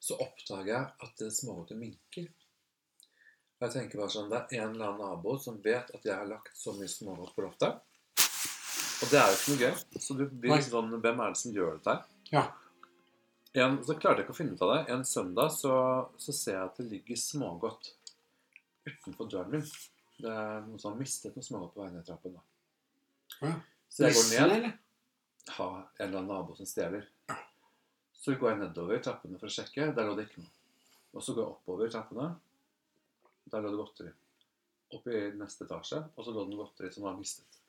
Så 0.00 0.16
oppdager 0.16 0.70
jeg 0.72 0.86
at 1.04 1.18
det 1.20 1.28
smågodtet 1.36 1.76
minker. 1.76 2.30
Jeg 3.60 3.72
tenker 3.74 4.00
bare 4.00 4.12
sånn, 4.12 4.30
Det 4.30 4.38
er 4.56 4.62
en 4.64 4.74
eller 4.74 4.88
annen 4.94 5.02
nabo 5.04 5.36
som 5.38 5.58
vet 5.60 5.90
at 5.92 6.04
jeg 6.06 6.16
har 6.16 6.28
lagt 6.28 6.56
så 6.56 6.72
mye 6.78 6.88
smågodt 6.88 7.34
på 7.36 7.44
loftet. 7.44 7.82
Og 9.00 9.12
det 9.12 9.20
er 9.20 9.28
jo 9.28 9.36
ikke 9.36 9.52
noe 9.52 9.60
gøy. 9.60 10.00
Så 10.00 10.16
du 10.16 10.24
blir 10.28 10.54
liksom 10.54 10.74
sånn 10.76 11.02
Hvem 11.04 11.22
er 11.24 11.34
det 11.34 11.40
som 11.40 11.54
gjør 11.56 11.76
dette 11.76 11.94
her? 11.94 12.02
Ja. 12.32 12.44
En, 13.60 13.78
så 13.84 13.96
klarte 13.98 14.20
jeg 14.20 14.28
ikke 14.28 14.36
å 14.36 14.38
finne 14.38 14.56
ut 14.56 14.64
av 14.64 14.72
det. 14.72 14.80
En 14.94 15.04
søndag 15.08 15.52
så, 15.56 15.74
så 16.20 16.34
ser 16.36 16.56
jeg 16.56 16.68
at 16.68 16.80
det 16.80 16.88
ligger 16.88 17.20
smågodt 17.20 17.92
utenfor 18.86 19.28
døren 19.32 19.56
min. 19.56 19.66
Det 20.20 20.30
er 20.30 20.60
noen 20.64 20.80
som 20.80 20.92
har 20.92 21.00
mistet 21.00 21.36
noe 21.36 21.44
smågodt 21.44 21.74
på 21.74 21.82
vei 21.84 21.90
ned 21.92 22.06
trappen. 22.06 22.36
da. 22.36 22.44
Ja. 23.40 23.54
Så 23.90 24.06
jeg 24.06 24.16
går 24.16 24.28
ned. 24.52 24.70
Ha 25.56 25.70
en 25.80 26.04
eller 26.06 26.20
annen 26.20 26.30
nabo 26.30 26.54
som 26.56 26.68
stjeler. 26.68 27.08
Så 28.20 28.36
går 28.38 28.52
jeg 28.52 28.60
nedover 28.60 29.00
trappene 29.02 29.40
for 29.40 29.50
å 29.50 29.52
sjekke. 29.52 29.90
Der 29.96 30.06
lå 30.06 30.14
det 30.16 30.28
ikke 30.28 30.44
noe. 30.44 30.52
Og 31.16 31.24
så 31.24 31.34
går 31.34 31.42
jeg 31.42 31.56
oppover 31.56 31.90
trappene. 31.90 32.28
Der 33.50 33.64
lå 33.64 33.72
det 33.72 33.80
godteri. 33.80 34.12
Opp 34.96 35.06
i 35.10 35.22
neste 35.38 35.66
etasje, 35.66 36.00
og 36.16 36.26
så 36.26 36.34
lå 36.34 36.44
det 36.48 36.58
godteri 36.58 36.90
som 36.94 37.06
var 37.06 37.18
mistet. 37.18 37.60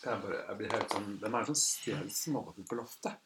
Så 0.00 0.08
jeg, 0.08 0.20
bare, 0.22 0.44
jeg 0.48 0.56
blir 0.56 0.70
helt 0.72 0.94
sånn 0.94 1.08
Hvem 1.20 1.34
er 1.36 1.42
det 1.42 1.50
som 1.50 1.58
stjeler 1.60 2.12
smågodten 2.14 2.68
på 2.68 2.78
loftet? 2.78 3.18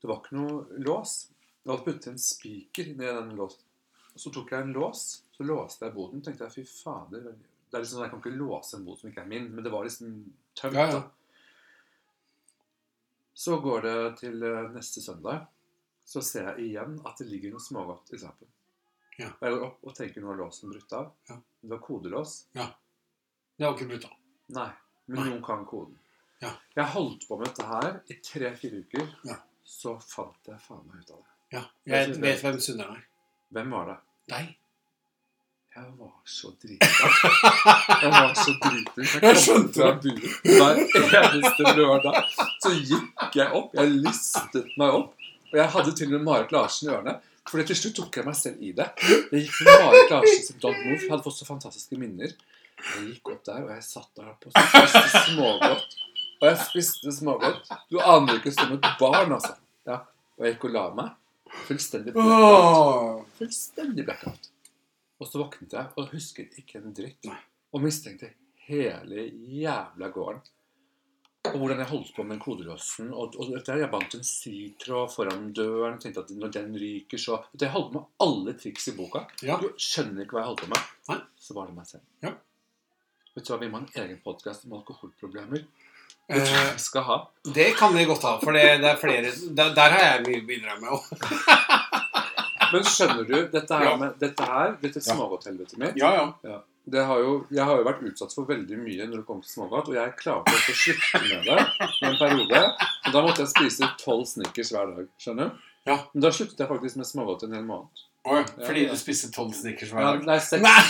Det 0.00 0.08
var 0.08 0.20
ikke 0.20 0.36
noe 0.36 0.80
lås. 0.84 1.14
Jeg 1.62 1.70
hadde 1.70 1.86
puttet 1.86 2.10
en 2.10 2.20
spiker 2.20 2.90
ned 2.96 3.08
i 3.08 3.14
den 3.16 3.38
låsen. 3.38 3.64
Og 4.10 4.20
så 4.20 4.32
tok 4.34 4.52
jeg 4.52 4.66
en 4.66 4.74
lås, 4.74 5.04
så 5.36 5.46
låste 5.46 5.86
jeg 5.86 5.94
boden. 5.96 6.20
tenkte 6.24 6.48
jeg, 6.48 6.54
fy 6.58 6.64
fader. 6.68 7.30
Det 7.30 7.78
er 7.78 7.84
liksom 7.84 7.96
sånn, 7.96 8.04
Jeg 8.04 8.12
kan 8.12 8.22
ikke 8.22 8.36
låse 8.36 8.76
en 8.76 8.84
bod 8.84 9.00
som 9.00 9.10
ikke 9.10 9.24
er 9.24 9.32
min, 9.32 9.48
men 9.54 9.64
det 9.64 9.72
var 9.72 9.86
liksom 9.86 10.14
tømt. 10.58 10.76
Ja, 10.76 10.86
ja. 10.90 11.02
Så 13.40 13.56
går 13.64 13.86
det 13.86 13.98
til 14.20 14.42
eh, 14.44 14.70
neste 14.74 15.00
søndag. 15.04 15.46
Så 16.04 16.20
ser 16.26 16.50
jeg 16.50 16.72
igjen 16.72 16.98
at 17.06 17.20
det 17.20 17.28
ligger 17.30 17.54
noe 17.54 17.64
smågodt 17.64 18.12
i 18.12 18.20
trappen. 18.20 18.48
Ja. 19.20 19.28
Og 19.36 19.46
Jeg 19.46 19.54
går 19.56 19.64
opp 19.66 19.88
og 19.90 19.94
tenker 19.98 20.22
nå 20.24 20.30
har 20.32 20.38
låsen 20.40 20.70
brutt 20.72 20.92
av. 20.96 21.10
Ja. 21.28 21.36
Det 21.60 21.70
var 21.74 21.80
kodelås. 21.84 22.36
Ja. 22.56 22.66
Det 23.58 23.66
var 23.66 23.74
ikke 23.76 23.88
brutt 23.90 24.06
av. 24.08 24.14
Nei, 24.56 24.68
men 25.06 25.18
Nei. 25.20 25.26
noen 25.30 25.42
kan 25.44 25.64
koden. 25.68 25.98
Ja. 26.40 26.54
Jeg 26.78 26.86
holdt 26.94 27.26
på 27.28 27.36
med 27.38 27.50
dette 27.50 27.66
her 27.68 27.90
i 28.08 28.16
tre-fire 28.24 28.80
uker. 28.86 29.10
Ja. 29.28 29.36
Så 29.70 29.92
fant 30.02 30.48
jeg 30.48 30.56
faen 30.64 30.86
meg 30.88 31.02
ut 31.04 31.10
av 31.12 31.20
det. 31.20 31.34
Ja. 31.58 31.62
Jeg 31.84 31.98
Jeg 32.00 32.14
det- 32.14 32.22
vet 32.24 32.40
hvem 32.46 32.58
synderen 32.64 32.96
er. 32.96 33.04
Hvem 33.52 33.70
var 33.76 33.86
det? 33.90 33.98
Deg. 34.32 34.56
Jeg 35.76 35.92
var 35.98 36.12
så 36.26 36.48
drita. 36.62 36.86
Jeg 38.02 38.10
var 38.10 38.32
så 38.34 38.52
drita. 38.64 39.02
Jeg 39.02 39.22
jeg 39.28 39.36
skjønte 39.44 39.74
fra 39.76 39.92
byen 40.02 40.32
hver 40.42 40.80
eneste 41.20 41.74
lørdag. 41.78 42.24
Så 42.64 42.72
gikk 42.74 43.36
jeg 43.38 43.52
opp. 43.54 43.74
Jeg 43.78 43.92
listet 44.02 44.72
meg 44.80 44.96
opp. 44.96 45.14
Og 45.52 45.58
jeg 45.58 45.68
hadde 45.76 45.92
til 45.98 46.06
og 46.10 46.12
med 46.16 46.24
Marit 46.26 46.52
Larsen 46.54 46.88
i 46.88 46.92
ørene. 46.94 47.14
For 47.50 47.66
til 47.66 47.78
slutt 47.78 47.96
tok 47.98 48.16
jeg 48.20 48.26
meg 48.28 48.36
selv 48.38 48.60
i 48.62 48.70
det. 48.78 48.86
Jeg 49.02 49.42
gikk 49.42 49.56
med 49.66 49.80
Marit 49.82 50.12
Larsen 50.12 50.44
som 50.46 50.58
Don't 50.62 50.84
Move. 50.86 51.00
Hadde 51.10 51.24
fått 51.24 51.38
så 51.40 51.46
fantastiske 51.48 51.98
minner. 51.98 52.36
Jeg 52.80 53.06
gikk 53.08 53.32
opp 53.32 53.42
der, 53.48 53.64
og 53.64 53.72
jeg 53.74 53.82
satt 53.84 54.10
der 54.16 54.28
oppe 54.30 54.52
og 54.52 54.54
spiste 54.54 55.22
smågodt. 55.26 55.96
Og 56.40 56.46
jeg 56.46 56.60
spiste 56.62 57.14
smågodt. 57.16 57.72
Du 57.90 57.98
aner 58.00 58.38
ikke 58.38 58.52
som 58.54 58.76
et 58.76 58.86
barn, 59.00 59.34
altså. 59.34 59.56
Ja. 59.88 59.98
Og 60.38 60.46
jeg 60.46 60.54
gikk 60.54 60.68
og 60.70 60.76
la 60.76 60.84
meg. 61.00 61.16
Fullstendig 61.66 62.14
blackout. 62.14 63.26
Fullstendig 63.40 64.06
blackout. 64.06 64.50
Og 65.20 65.28
så 65.28 65.42
våknet 65.42 65.74
jeg 65.76 65.90
og 65.98 66.14
husket 66.14 66.54
ikke 66.62 66.78
en 66.80 66.94
dritt. 66.96 67.28
Og 67.74 67.82
mistenkte 67.82 68.30
hele 68.70 69.26
jævla 69.58 70.08
gården. 70.14 70.40
Og 71.48 71.54
hvordan 71.56 71.78
jeg 71.80 71.88
holdt 71.88 72.10
på 72.14 72.22
med 72.22 72.34
den 72.36 72.42
kodelåsen. 72.44 73.06
Og, 73.16 73.34
og 73.40 73.54
der 73.66 73.80
jeg 73.80 73.90
bandt 73.90 74.14
en 74.18 74.24
sitråd 74.26 75.08
foran 75.14 75.46
døren. 75.56 75.96
tenkte 76.02 76.20
at 76.26 76.30
når 76.36 76.52
den 76.52 76.74
ryker, 76.78 77.18
så 77.18 77.38
Jeg 77.60 77.70
holdt 77.72 77.92
på 77.94 77.98
med 77.98 78.06
alle 78.26 78.54
triks 78.60 78.88
i 78.92 78.94
boka. 78.98 79.24
Ja. 79.42 79.56
Du 79.62 79.70
skjønner 79.80 80.26
ikke 80.26 80.36
hva 80.36 80.42
jeg 80.44 80.50
holdt 80.52 80.64
på 80.66 80.70
med. 80.74 80.90
Nei. 81.08 81.18
Så 81.40 81.56
var 81.56 81.66
det 81.70 81.76
meg 81.78 81.88
selv. 81.88 82.04
Ja. 82.22 82.34
Vet 83.34 83.46
du 83.46 83.52
hva, 83.54 83.60
Vi 83.62 83.70
må 83.72 83.80
ha 83.80 83.86
en 83.86 84.02
egen 84.04 84.20
podkast 84.24 84.66
om 84.68 84.76
alkoholproblemer. 84.80 85.64
Det 85.64 86.36
Eh, 86.36 86.44
tror 86.46 86.56
jeg 86.60 86.74
vi 86.76 86.82
skal 86.84 87.02
ha. 87.08 87.16
det 87.54 87.64
kan 87.76 87.94
vi 87.94 88.04
godt 88.06 88.22
ha, 88.22 88.36
for 88.38 88.52
det, 88.54 88.62
det 88.82 88.86
er 88.92 88.98
flere 89.00 89.30
der, 89.58 89.72
der 89.74 89.90
har 89.96 90.02
jeg 90.04 90.20
mye 90.28 90.42
å 90.42 90.46
bidra 90.46 90.76
med 90.78 90.90
òg. 90.94 91.08
Men 92.72 92.84
skjønner 92.86 93.24
du, 93.26 93.34
dette 93.50 93.74
her, 93.74 93.84
Ja. 93.88 93.96
med, 93.98 94.12
dette 94.20 94.46
her, 94.46 94.76
dette 94.82 95.00
smågodthelvetet 95.02 95.78
mitt 95.82 95.96
Ja, 95.98 96.12
ja. 96.14 96.26
det 96.44 96.52
har 97.06 97.22
jo, 97.22 97.32
jeg 97.52 97.64
har 97.68 97.80
jo 97.80 97.86
vært 97.86 98.04
utsatt 98.08 98.34
for 98.34 98.48
veldig 98.48 98.78
mye 98.80 99.06
når 99.06 99.20
det 99.20 99.26
kommer 99.28 99.46
til 99.46 99.52
smågodt, 99.54 99.90
og 99.92 99.98
jeg 99.98 100.14
klarte 100.18 100.54
også 100.56 100.74
å 100.74 100.78
slutte 100.84 101.20
med 101.26 101.48
det 101.48 101.58
i 101.90 102.06
en 102.08 102.20
periode. 102.20 102.62
Og 103.06 103.14
da 103.14 103.24
måtte 103.24 103.44
jeg 103.44 103.52
spise 103.52 103.90
tolv 104.00 104.24
Snickers 104.30 104.72
hver 104.74 104.94
dag. 104.96 105.10
skjønner 105.20 105.50
du? 105.50 105.66
Ja. 105.88 105.96
Men 106.12 106.24
da 106.24 106.32
sluttet 106.34 106.60
jeg 106.60 106.68
faktisk 106.70 107.00
med 107.00 107.08
smågodt 107.08 107.46
en 107.46 107.56
hel 107.56 107.66
måned. 107.66 108.06
Oi, 108.28 108.42
fordi 108.66 108.82
ja. 108.84 108.92
du 108.92 109.00
spiste 109.00 109.30
tolv 109.32 109.54
snickers 109.56 109.94
hver 109.94 110.04
dag? 110.04 110.26
nei, 110.28 110.36
seks, 110.44 110.60
Nei! 110.60 110.82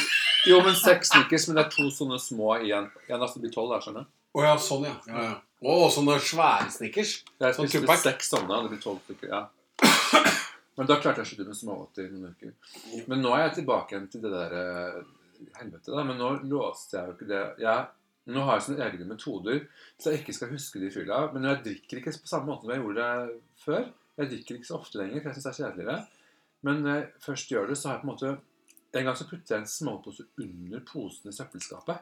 jo, 0.51 0.57
men 0.67 0.75
seks 0.75 1.13
Snickers, 1.13 1.47
men 1.47 1.61
det 1.61 1.63
er 1.63 1.71
to 1.77 1.87
sånne 1.95 2.19
små 2.19 2.57
igjen. 2.59 2.89
En 3.07 3.23
nesten 3.23 3.45
blir 3.45 3.53
tolv, 3.55 3.71
der, 3.71 3.85
skjønner 3.85 4.07
du? 4.09 4.11
Oh, 4.35 4.43
ja, 4.47 4.57
sånn, 4.63 4.89
ja. 4.89 4.97
ja, 5.07 5.27
ja. 5.29 5.37
Å, 5.61 5.77
sånne 5.95 6.17
svære 6.25 6.73
snickers? 6.75 7.15
Jeg 7.39 7.55
Sånn 7.57 7.71
spiste 7.71 7.97
seks 8.03 8.33
sånne, 8.33 8.65
det 8.65 8.73
blir 8.75 8.83
tolv 8.83 8.99
stykker. 9.07 9.31
ja. 9.31 9.47
Men 10.79 10.89
da 10.89 10.97
klarte 10.97 11.21
jeg 11.21 11.27
å 11.27 11.31
slutte 11.31 11.47
med 11.51 11.59
smågodt 11.59 11.99
i 12.01 12.07
noen 12.09 12.35
uker. 12.35 12.53
Men 13.11 13.21
nå 13.21 13.35
er 13.37 13.43
jeg 13.45 13.57
tilbake 13.59 13.95
igjen 13.95 14.07
til 14.11 14.23
det 14.25 14.31
der 14.33 14.55
eh, 14.57 15.01
helvete, 15.59 15.93
da. 15.93 16.05
Men 16.07 16.21
nå 16.21 16.31
låste 16.51 16.99
jeg 16.99 17.09
jo 17.09 17.17
ikke 17.17 17.31
det. 17.31 17.41
Jeg, 17.63 17.87
nå 18.35 18.45
har 18.47 18.59
jeg 18.59 18.67
sånne 18.67 18.87
egne 18.87 19.09
metoder, 19.09 19.65
så 19.97 20.13
jeg 20.13 20.23
ikke 20.23 20.37
skal 20.37 20.53
huske 20.55 20.83
de 20.83 20.93
fylla. 20.95 21.25
Men 21.35 21.49
jeg 21.51 21.65
drikker 21.67 22.01
ikke 22.01 22.15
på 22.21 22.33
samme 22.33 22.53
måte 22.53 22.67
som 22.67 22.75
jeg 22.75 22.85
gjorde 22.85 23.09
det 23.09 23.41
før. 23.65 23.91
Jeg 24.21 24.33
drikker 24.35 24.59
ikke 24.59 24.71
så 24.71 24.79
ofte 24.81 25.01
lenger, 25.01 25.23
for 25.23 25.31
jeg 25.31 25.39
syns 25.39 25.49
det 25.49 25.53
er 25.53 25.61
kjedeligere. 25.65 25.99
Men 26.69 26.85
når 26.85 26.97
jeg 26.97 27.11
først 27.25 27.53
gjør 27.55 27.71
det, 27.71 27.81
så 27.81 27.89
har 27.89 27.97
jeg 27.97 28.05
på 28.05 28.09
en 28.09 28.15
måte 28.15 28.37
En 28.91 29.05
gang 29.07 29.15
så 29.15 29.25
puttet 29.31 29.53
jeg 29.53 29.63
en 29.63 29.69
småpose 29.71 30.25
under 30.43 30.81
posen 30.83 31.31
i 31.31 31.35
søppelskapet. 31.35 32.01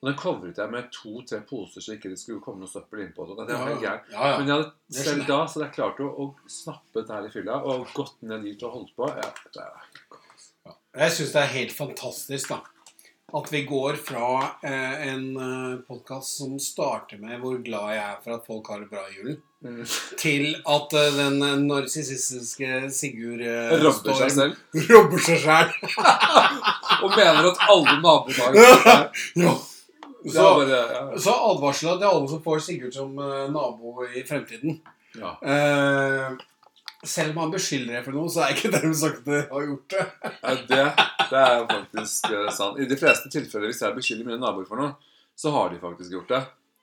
Og 0.00 0.08
den 0.08 0.16
covret 0.16 0.58
jeg 0.58 0.72
med 0.72 0.86
to-tre 0.94 1.40
poser, 1.44 1.82
så 1.84 1.96
ikke 1.96 2.12
det 2.12 2.18
skulle 2.20 2.40
komme 2.40 2.62
noe 2.62 2.72
søppel 2.72 3.02
innpå. 3.04 3.26
Det 3.36 3.36
var 3.50 3.72
ja, 3.74 3.74
ja, 3.82 3.96
ja. 4.14 4.38
Men 4.38 4.48
jeg 4.48 4.54
hadde 4.54 5.02
selv 5.02 5.26
da 5.28 5.40
så 5.44 5.58
hadde 5.58 5.66
jeg 5.66 5.74
klart 5.76 6.00
å, 6.00 6.06
å 6.08 6.48
snappe 6.48 6.94
dette 7.02 7.18
her 7.18 7.26
i 7.26 7.32
fylla 7.34 7.58
og 7.68 7.90
gått 7.92 8.22
ned 8.24 8.46
dit 8.46 8.64
og 8.64 8.78
holdt 8.78 8.94
på. 8.96 9.10
Ja, 9.18 9.28
det 9.52 9.66
er, 9.66 9.90
Jeg 10.96 11.14
syns 11.14 11.32
det 11.32 11.42
er 11.42 11.56
helt 11.56 11.74
fantastisk 11.76 12.50
da 12.54 12.62
at 13.36 13.52
vi 13.52 13.60
går 13.62 13.98
fra 14.02 14.26
eh, 14.66 15.08
en 15.12 15.36
eh, 15.36 15.76
podkast 15.86 16.40
som 16.40 16.56
starter 16.58 17.20
med 17.22 17.38
hvor 17.42 17.60
glad 17.62 17.94
jeg 17.94 18.02
er 18.02 18.18
for 18.24 18.36
at 18.36 18.46
folk 18.48 18.70
har 18.72 18.82
det 18.82 18.90
bra 18.90 19.04
i 19.06 19.16
julen, 19.18 19.38
mm, 19.62 19.84
til 20.18 20.46
at 20.58 20.96
uh, 20.98 21.06
den 21.14 21.38
eh, 21.46 21.56
narsissistiske 21.62 22.90
Sigurd 22.94 23.44
uh, 23.44 23.76
robber 23.84 24.18
seg 24.18 24.34
selv. 24.34 24.58
Robber 24.90 25.22
seg 25.22 25.42
selv. 25.44 25.76
Og 27.04 27.14
mener 27.14 27.50
at 27.52 27.66
alle 27.70 27.98
naboer 28.02 28.40
har. 28.42 29.12
Ja. 29.38 29.56
Så 30.20 30.42
bare, 30.44 30.80
ja, 30.92 31.04
så 31.16 31.32
advarsla 31.32 31.94
til 31.96 32.10
alle 32.10 32.28
som 32.28 32.42
får 32.44 32.64
Sigurd 32.66 32.96
som 32.98 33.14
uh, 33.16 33.46
nabo 33.52 34.08
i 34.10 34.24
fremtiden. 34.26 34.80
ja. 35.16 35.36
Eh, 35.42 36.40
selv 37.06 37.30
om 37.30 37.36
han 37.44 37.52
beskylder 37.54 37.96
deg 37.96 38.04
for 38.04 38.16
noe, 38.16 38.30
så 38.32 38.44
er 38.44 38.56
ikke 38.56 38.70
dermed 38.74 38.96
sagt 39.00 39.20
at 39.22 39.28
du 39.28 39.36
har 39.54 39.66
gjort 39.66 39.94
det. 39.94 40.06
Ja, 40.30 40.54
det, 40.68 40.86
det 41.30 41.42
er 41.42 41.62
faktisk 41.70 42.30
eh, 42.30 42.48
sant. 42.56 42.80
I 42.80 42.88
de 42.90 42.98
fleste 43.00 43.30
tilfeller, 43.32 43.70
hvis 43.70 43.80
jeg 43.84 43.96
beskylder 43.96 44.28
mine 44.28 44.40
naboer 44.42 44.68
for 44.68 44.82
noe, 44.82 44.96
så 45.40 45.52
har 45.54 45.70
de 45.72 45.80
faktisk 45.80 46.12
gjort 46.18 46.34
det. 46.34 46.40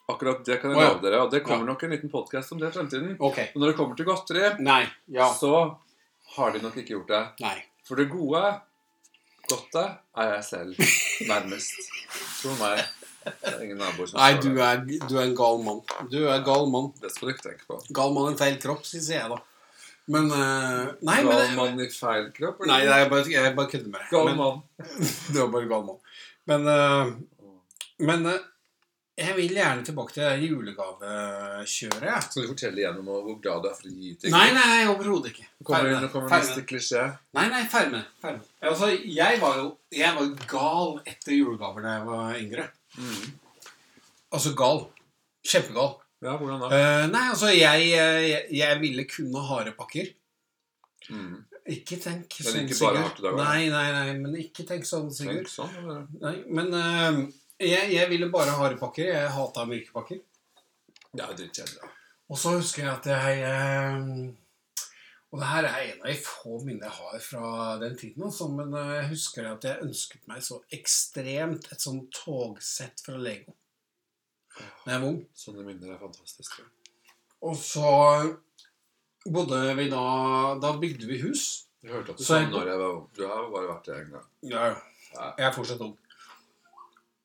Akkurat 0.08 0.46
det 0.48 0.58
kan 0.62 0.72
jeg 0.72 0.80
ja. 0.80 0.88
love 0.90 1.04
dere, 1.04 1.20
og 1.26 1.34
det 1.34 1.44
kommer 1.46 1.68
nok 1.68 1.84
en 1.84 1.94
liten 1.94 2.12
podkast 2.12 2.54
om 2.56 2.62
det 2.62 2.72
i 2.72 2.76
fremtiden. 2.78 3.18
Okay. 3.20 3.52
Men 3.54 3.64
når 3.64 3.74
det 3.74 3.78
kommer 3.78 4.00
til 4.00 4.08
godteri, 4.08 4.46
Nei. 4.64 4.86
Ja. 5.12 5.28
så 5.36 5.52
har 6.38 6.56
de 6.56 6.62
nok 6.64 6.80
ikke 6.80 6.96
gjort 6.96 7.12
det. 7.12 7.24
Nei. 7.44 7.58
For 7.86 8.00
det 8.00 8.08
gode, 8.10 8.42
godte, 9.52 9.84
er 10.18 10.32
jeg 10.38 10.46
selv 10.48 10.80
nærmest. 11.28 11.92
Tro 12.40 12.56
meg. 12.62 12.82
Det 13.28 13.52
er 13.52 13.62
ingen 13.66 13.82
naboer 13.84 14.08
som 14.08 14.22
Nei, 14.22 14.32
du 14.40 14.50
er, 14.64 14.80
du 14.88 15.14
er 15.18 15.26
en 15.26 15.36
gal 15.36 15.62
mann. 15.66 15.84
Du 16.08 16.22
er 16.24 16.38
en 16.38 16.48
gal 16.48 16.72
mann. 16.72 16.90
Det 17.04 17.12
skal 17.12 17.28
du 17.28 17.34
ikke 17.36 17.50
tenke 17.50 17.68
på. 17.68 17.82
Gal 18.00 18.16
mann 18.16 18.32
i 18.32 18.40
feil 18.40 18.58
kropp, 18.64 18.88
sier 18.88 19.04
jeg 19.20 19.30
da. 19.34 19.42
Men 20.08 20.30
uh, 20.32 20.94
Nei, 21.04 21.18
Gal 21.26 21.32
men 21.34 21.56
mann 21.58 21.82
i 21.84 21.90
feil 21.92 22.30
kropp? 22.36 22.62
eller? 22.64 22.72
Nei, 22.72 22.84
det 22.88 23.00
er 23.00 23.10
bare, 23.12 23.32
jeg 23.32 23.56
bare 23.58 23.72
kødder 23.74 23.90
med 23.92 24.04
deg. 24.04 24.12
Gal 24.14 24.30
mann. 24.40 24.62
Du 25.34 25.40
var 25.42 25.50
bare 25.56 25.72
gal 25.72 25.84
mann. 25.90 25.98
Men, 26.48 26.70
uh, 26.72 27.58
men 28.08 28.30
uh, 28.32 28.38
jeg 29.18 29.34
vil 29.34 29.56
gjerne 29.58 29.84
tilbake 29.84 30.14
til 30.14 30.46
julegavekjøret. 30.46 32.06
Ja. 32.06 32.20
Skal 32.22 32.46
du 32.46 32.52
fortelle 32.54 32.84
igjen 32.84 33.00
om 33.02 33.08
hvor 33.10 33.40
glad 33.42 33.66
du 33.66 33.70
er 33.72 33.76
for 33.76 33.90
å 33.90 33.94
gi 33.98 34.14
ting? 34.22 34.32
Nei, 34.32 34.48
nei, 34.56 34.84
overhodet 34.92 35.34
ikke. 35.34 35.48
Kommer, 35.64 35.90
ferme. 35.90 36.02
nå 36.04 36.12
kommer 36.14 36.32
Ferdig 36.32 36.46
med 36.46 36.54
neste 36.54 36.66
klisjé. 36.70 37.06
Nei, 37.36 37.48
nei, 37.52 37.64
ferme. 37.72 38.04
det. 38.22 38.36
Det. 38.38 38.52
Altså, 38.72 38.92
jeg 38.94 39.42
var 39.42 39.60
jo 39.64 39.72
jeg 39.98 40.16
var 40.20 40.34
gal 40.54 41.00
etter 41.10 41.34
julegaver 41.34 41.88
da 41.88 41.96
jeg 41.98 42.08
var 42.12 42.40
yngre. 42.44 42.68
Mm. 43.00 43.26
Altså 44.38 44.54
gal. 44.60 44.86
Kjempegal. 45.48 45.96
Ja, 46.24 46.38
hvordan 46.38 46.64
da? 46.64 46.70
Uh, 46.72 47.04
nei, 47.12 47.26
altså, 47.30 47.52
jeg, 47.54 47.90
jeg, 47.92 48.46
jeg 48.58 48.80
ville 48.82 49.06
kun 49.10 49.36
harepakker. 49.36 49.52
harde 49.52 49.76
pakker. 49.78 50.16
Mm. 51.14 51.36
Ikke 51.68 51.98
tenk 52.00 52.32
Men 52.40 52.48
sånn, 52.48 52.62
ikke 52.64 52.78
bare 52.80 52.80
Sigurd. 52.80 53.02
hardt 53.04 53.20
i 53.20 53.26
dag. 53.26 53.38
Nei, 53.42 53.68
nei, 53.72 53.88
nei, 53.94 54.16
men 54.24 54.40
ikke 54.40 54.66
tenk 54.68 54.88
sånn, 54.88 55.12
Sigurd. 55.14 55.44
Tenk 55.44 55.52
sånn, 55.52 55.76
eller? 55.84 56.08
Nei, 56.24 56.34
men 56.58 56.74
uh, 56.74 57.22
jeg, 57.60 57.92
jeg 57.94 58.10
ville 58.12 58.32
bare 58.34 58.56
harepakker. 58.56 58.64
harde 58.64 58.82
pakker. 58.82 59.14
Jeg 59.14 59.36
hata 59.38 59.68
myke 59.70 59.94
pakker. 59.94 60.24
Det 61.12 61.24
er 61.24 61.32
jo 61.32 61.40
drittkjedelig. 61.42 61.94
Og 62.28 62.40
så 62.40 62.58
husker 62.58 62.84
jeg 62.84 62.92
at 62.92 63.06
jeg 63.08 63.44
eh, 63.48 64.08
Og 65.32 65.40
det 65.40 65.48
her 65.48 65.68
er 65.70 65.78
en 65.86 66.02
av 66.02 66.10
de 66.10 66.16
få 66.20 66.58
minnene 66.60 66.90
jeg 66.90 66.98
har 66.98 67.22
fra 67.24 67.52
den 67.82 67.96
tiden. 68.00 68.26
Også, 68.28 68.50
men 68.52 68.74
eh, 68.76 68.96
jeg 68.98 69.08
husker 69.14 69.48
at 69.52 69.68
jeg 69.68 69.86
ønsket 69.86 70.28
meg 70.30 70.44
så 70.44 70.60
ekstremt 70.76 71.70
et 71.72 71.84
sånn 71.84 72.04
togsett 72.16 73.04
fra 73.06 73.16
Lego 73.22 73.56
da 74.86 74.92
jeg 74.92 75.02
var 75.02 75.08
ung. 75.10 75.22
Sånne 75.38 75.64
minner 75.68 75.94
er 75.94 76.00
fantastiske. 76.02 76.66
Og 77.46 77.56
så 77.60 77.92
bodde 79.28 79.60
vi 79.78 79.90
da 79.92 80.04
Da 80.62 80.74
bygde 80.82 81.08
vi 81.10 81.22
hus. 81.22 81.66
Jeg 81.84 81.92
hørte 81.94 82.12
at 82.16 82.18
du 82.18 82.24
sa 82.24 82.40
jeg- 82.42 82.50
når 82.52 82.68
jeg 82.72 82.80
var 82.80 82.94
ung. 82.96 83.10
Du 83.16 83.24
har 83.28 83.50
bare 83.52 83.68
vært 83.74 83.86
det 83.86 83.96
én 84.06 84.12
gang. 84.12 84.28
Ja. 84.44 84.64
Jeg 85.38 85.46
er 85.48 85.54
fortsatt 85.54 85.82
ung. 85.82 85.98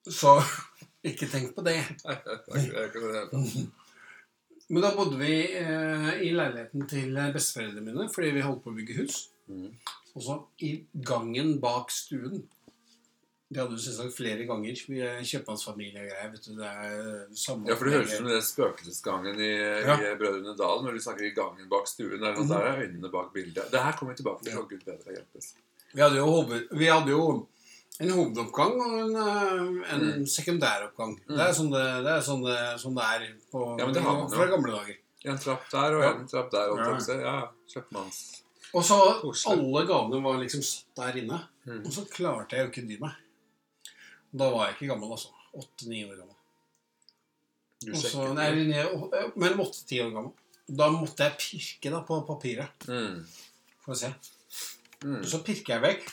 Så 0.07 0.35
ikke 1.09 1.27
tenk 1.31 1.55
på 1.55 1.63
det. 1.63 1.79
Men 4.69 4.81
da 4.81 4.93
bodde 4.95 5.17
vi 5.19 5.33
eh, 5.59 6.21
i 6.23 6.31
leiligheten 6.31 6.87
til 6.89 7.17
besteforeldrene 7.35 7.83
mine 7.91 8.09
fordi 8.13 8.31
vi 8.37 8.41
holdt 8.45 8.63
på 8.63 8.71
å 8.71 8.77
bygge 8.77 8.95
hus. 9.01 9.17
Mm. 9.51 9.73
Og 10.15 10.21
så 10.23 10.37
i 10.63 10.85
gangen 11.03 11.57
bak 11.61 11.91
stuen 11.91 12.45
De 13.53 13.59
hadde 13.61 13.75
jo 13.77 13.81
selvsagt 13.83 14.15
flere 14.17 14.45
ganger. 14.49 14.79
Vi 14.89 15.01
er 15.05 15.19
kjøpmannsfamilie 15.29 16.01
og 16.01 16.09
greier. 16.09 16.31
vet 16.33 16.45
du, 16.47 16.55
det 16.57 16.65
er 16.65 17.27
samme 17.37 17.69
Ja, 17.69 17.75
for 17.77 17.85
det 17.85 17.93
høres 17.99 18.11
ut 18.13 18.17
som 18.17 18.29
den 18.31 18.41
spøkelsesgangen 18.49 19.39
i, 19.39 19.51
Ja. 19.85 19.95
i 19.99 20.15
Brødrene 20.17 20.55
Dal 20.57 20.83
når 20.83 20.97
de 20.97 21.03
snakker 21.05 21.27
i 21.29 21.33
gangen 21.37 21.69
bak 21.69 21.87
stuen. 21.87 22.19
Der, 22.19 22.33
mm. 22.33 22.47
der 22.49 22.67
er 22.71 22.81
øynene 22.87 23.11
bak 23.13 23.31
bildet. 23.33 23.69
Det 23.71 23.79
her 23.83 23.91
kommer 23.99 24.13
vi 24.13 24.17
tilbake 24.23 24.43
til. 24.43 24.53
Ja. 24.57 24.61
Gud 24.73 24.85
bedre 24.85 25.15
hjelpes. 25.17 25.53
Vi 25.93 26.01
hadde 26.01 26.17
jo, 26.17 26.25
hoved, 26.25 26.67
vi 26.73 26.85
hadde 26.89 27.11
jo 27.13 27.23
en 28.01 28.09
hovedoppgang 28.09 28.73
og 28.81 28.93
en, 28.99 29.15
eh, 29.21 29.93
en 29.93 30.05
Mm. 30.23 30.25
sekundæroppgang. 30.25 31.13
Mm. 31.29 31.35
Det 31.37 31.43
er 31.47 31.53
sånn 31.53 31.69
det, 31.71 31.83
det, 32.03 32.13
er, 32.17 32.21
sånn 32.25 32.41
det, 32.43 32.59
sånn 32.81 32.95
det 32.97 33.03
er 33.13 33.27
på, 33.51 33.65
Ja, 33.77 33.85
men 33.85 33.93
det 33.93 34.01
har 34.01 34.15
man 34.17 34.29
fra 34.31 34.47
gamle 34.49 34.71
dager. 34.73 34.97
En 35.25 35.37
trapp 35.37 35.69
der 35.71 35.95
og 35.95 36.03
en 36.03 36.27
trapp 36.27 36.49
der. 36.51 36.71
Og 36.71 36.79
Ja. 36.81 37.19
ja, 37.21 37.35
kjøpmanns... 37.69 38.23
Og 38.73 38.81
så 38.83 38.97
alle 39.53 39.85
gavene 39.85 40.23
var 40.23 40.39
liksom 40.41 40.63
satt 40.65 40.95
der 40.97 41.19
inne. 41.21 41.37
Mm. 41.67 41.85
Og 41.85 41.91
så 41.93 42.01
klarte 42.09 42.57
jeg 42.57 42.65
jo 42.65 42.71
ikke 42.71 42.87
dy 42.89 42.97
meg. 42.99 43.13
Da 44.33 44.49
var 44.49 44.67
jeg 44.67 44.77
ikke 44.77 44.91
gammel, 44.93 45.11
altså. 45.13 45.33
Åtte-ni 45.53 46.03
år 46.07 46.15
gammel. 46.17 46.37
Du 47.83 47.91
Og 47.91 47.99
så, 47.99 48.09
sjekker. 48.09 48.33
nei, 48.37 48.47
nei, 48.71 49.23
mellom 49.35 49.65
åtte-ti 49.67 49.99
år 50.01 50.13
gammel. 50.15 50.33
Da 50.67 50.87
måtte 50.93 51.27
jeg 51.27 51.39
pirke 51.41 51.91
da 51.93 52.01
på 52.07 52.19
papiret. 52.27 52.87
Mm. 52.87 53.19
Får 53.83 53.93
vi 53.93 53.99
se. 53.99 54.11
Mm. 55.03 55.23
Så 55.27 55.41
pirker 55.43 55.75
jeg 55.75 55.83
vekk 55.83 56.05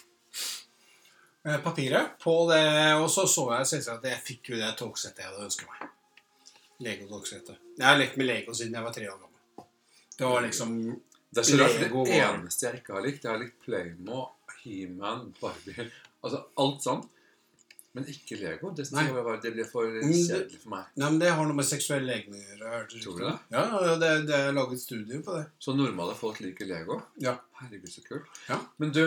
eh, 1.47 1.61
papiret 1.63 2.17
på 2.23 2.35
det, 2.51 2.65
og 2.99 3.07
så 3.13 3.25
så 3.31 3.47
jeg 3.55 3.69
selvsagt 3.71 4.05
at 4.05 4.11
jeg 4.11 4.25
fikk 4.27 4.51
jo 4.53 4.59
det 4.61 4.73
togsettet 4.81 5.23
jeg 5.23 5.31
hadde 5.31 5.47
ønsket 5.47 5.71
meg. 5.71 5.93
Lego-togsettet. 6.81 7.63
Jeg 7.79 7.87
har 7.87 8.01
lekt 8.01 8.19
med 8.19 8.27
Lego 8.27 8.57
siden 8.57 8.75
jeg 8.75 8.87
var 8.89 8.97
tre 8.97 9.07
år 9.13 9.21
gammel. 9.21 9.69
Det 10.17 10.27
var 10.27 10.45
liksom 10.45 10.75
Det 11.31 11.41
er 11.41 11.47
så 11.47 11.57
rart. 11.61 11.79
Det 11.81 12.19
eneste 12.19 12.67
jeg 12.67 12.81
ikke 12.81 12.97
har 12.97 13.07
likt, 13.07 13.25
jeg 13.25 13.31
har 13.31 13.41
likt 13.41 13.65
Playmo, 13.65 14.27
He-Man, 14.65 15.31
Barbie 15.41 15.87
Altså 16.21 16.43
alt 16.61 16.83
sånt. 16.85 17.07
Men 17.93 18.05
ikke 18.07 18.37
Lego. 18.39 18.71
Det, 18.71 18.85
Nei. 18.95 19.03
det 19.43 19.51
blir 19.57 19.67
for 19.67 19.89
Mm, 19.91 20.13
kjedelig 20.15 20.61
for 20.63 20.71
meg. 20.77 20.85
Nei, 20.95 21.09
men 21.11 21.19
Det 21.19 21.31
har 21.35 21.47
noe 21.49 21.57
med 21.59 21.67
seksuell 21.67 22.05
legning 22.07 22.39
å 22.39 22.53
gjøre. 22.55 22.85
Tror 23.03 23.19
du 23.19 23.25
det? 23.25 23.33
Ja, 23.51 23.65
det, 23.99 24.11
det 24.29 24.37
er 24.37 24.53
laget 24.55 24.79
studier 24.85 25.25
på 25.27 25.35
det. 25.35 25.47
Så 25.59 25.75
normale 25.75 26.15
folk 26.15 26.39
liker 26.45 26.71
Lego? 26.71 27.01
Ja. 27.19 27.35
Herregud, 27.59 27.91
så 27.91 28.05
kult. 28.07 28.31
Ja. 28.47 28.61
Men 28.79 28.93
du, 28.95 29.03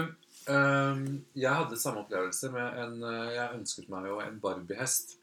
um, 0.52 1.06
jeg 1.34 1.50
hadde 1.62 1.80
samme 1.80 2.04
opplevelse 2.04 2.52
med 2.52 2.80
en 2.84 3.00
eh, 3.08 3.34
Jeg 3.38 3.60
ønsket 3.62 3.88
meg 3.94 4.10
jo 4.12 4.20
en 4.20 4.40
Barbie-hest. 4.44 5.16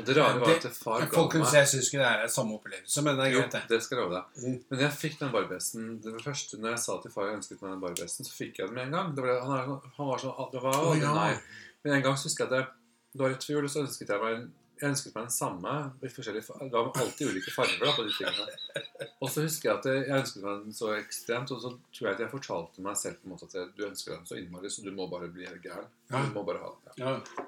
Og 0.00 0.06
det 0.08 0.14
rare 0.16 0.40
var 0.40 0.54
at 0.56 0.64
far 0.72 1.02
ga 1.04 1.06
Folkens, 1.12 1.50
meg 1.52 1.58
jeg 1.60 1.68
syns 1.68 1.88
ikke 1.90 1.98
det 2.00 2.12
er 2.24 2.30
samme 2.32 2.54
opplevelse, 2.56 3.02
men 3.04 3.18
det 3.18 3.26
er 3.26 3.34
greit, 3.34 3.52
det. 3.52 3.60
det 3.74 3.80
skal 3.84 3.98
jeg 3.98 4.06
love 4.06 4.14
deg. 4.22 4.38
Mm. 4.46 4.54
Men 4.72 4.80
jeg 4.86 4.96
fikk 5.02 5.18
den 5.20 5.32
Barbie-hesten 5.34 5.90
Det 6.00 6.14
var 6.14 6.24
første 6.30 6.60
når 6.62 6.72
jeg 6.72 6.80
sa 6.86 6.96
til 7.02 7.12
far 7.12 7.28
jeg 7.28 7.36
ønsket 7.42 7.60
meg 7.60 7.74
den 7.74 7.82
Barbie-hesten, 7.82 8.24
så 8.24 8.32
fikk 8.38 8.62
jeg 8.62 8.70
den 8.70 8.78
med 8.78 8.86
en 8.88 8.96
gang. 8.96 9.10
Det 9.18 9.26
ble, 9.26 9.34
han, 9.36 9.66
sånn- 9.68 9.92
han 9.98 10.08
var 10.14 10.22
sånn 10.24 10.48
det 10.54 10.62
var, 10.64 10.78
oh, 10.80 10.96
ja. 10.96 11.12
nei. 11.18 11.34
Men 11.82 11.96
en 11.98 12.04
gang 12.06 12.18
husker 12.18 12.44
jeg 12.44 12.50
at 12.50 12.56
det, 12.56 12.64
det 13.12 13.24
var 13.24 13.32
rett 13.34 13.46
før 13.46 13.58
jul, 13.58 13.70
så 13.70 13.84
ønsket 13.86 14.12
jeg 14.12 14.22
meg 14.24 14.40
en 14.40 14.50
jeg 14.82 14.90
ønsket 14.90 15.14
meg 15.14 15.26
den 15.28 15.30
samme 15.30 15.72
i 16.02 16.08
forskjellige 16.10 16.56
Det 16.58 16.74
var 16.74 16.88
alltid 16.98 17.28
ulike 17.30 17.52
farger 17.54 17.84
da, 17.84 17.92
på 17.94 18.02
de 18.02 18.14
tingene. 18.16 19.04
Og 19.22 19.28
så 19.30 19.44
husker 19.44 19.68
jeg 19.68 19.76
at 19.76 19.86
jeg 19.86 20.00
jeg 20.08 20.16
ønsket 20.16 20.42
meg 20.42 20.64
den 20.64 20.74
så 20.74 20.88
ekstremt, 20.96 21.52
og 21.54 21.60
så 21.62 21.70
tror 21.94 22.08
jeg 22.08 22.16
at 22.16 22.22
jeg 22.24 22.32
fortalte 22.32 22.82
meg 22.82 22.98
selv 22.98 23.20
på 23.20 23.28
en 23.28 23.34
måte 23.34 23.46
at 23.46 23.54
jeg, 23.54 23.68
du 23.76 23.84
ønsker 23.86 24.16
den 24.16 24.26
så 24.26 24.40
innmari, 24.40 24.72
så 24.74 24.82
du 24.82 24.90
må 24.96 25.06
bare 25.12 25.30
bli 25.30 25.46
helt 25.46 25.62
gæren. 25.62 25.86
Du 26.10 26.34
må 26.34 26.42
bare 26.48 26.64
ha 26.64 26.72
den. 26.72 26.96
Ja. 26.98 27.12
Ja. 27.14 27.46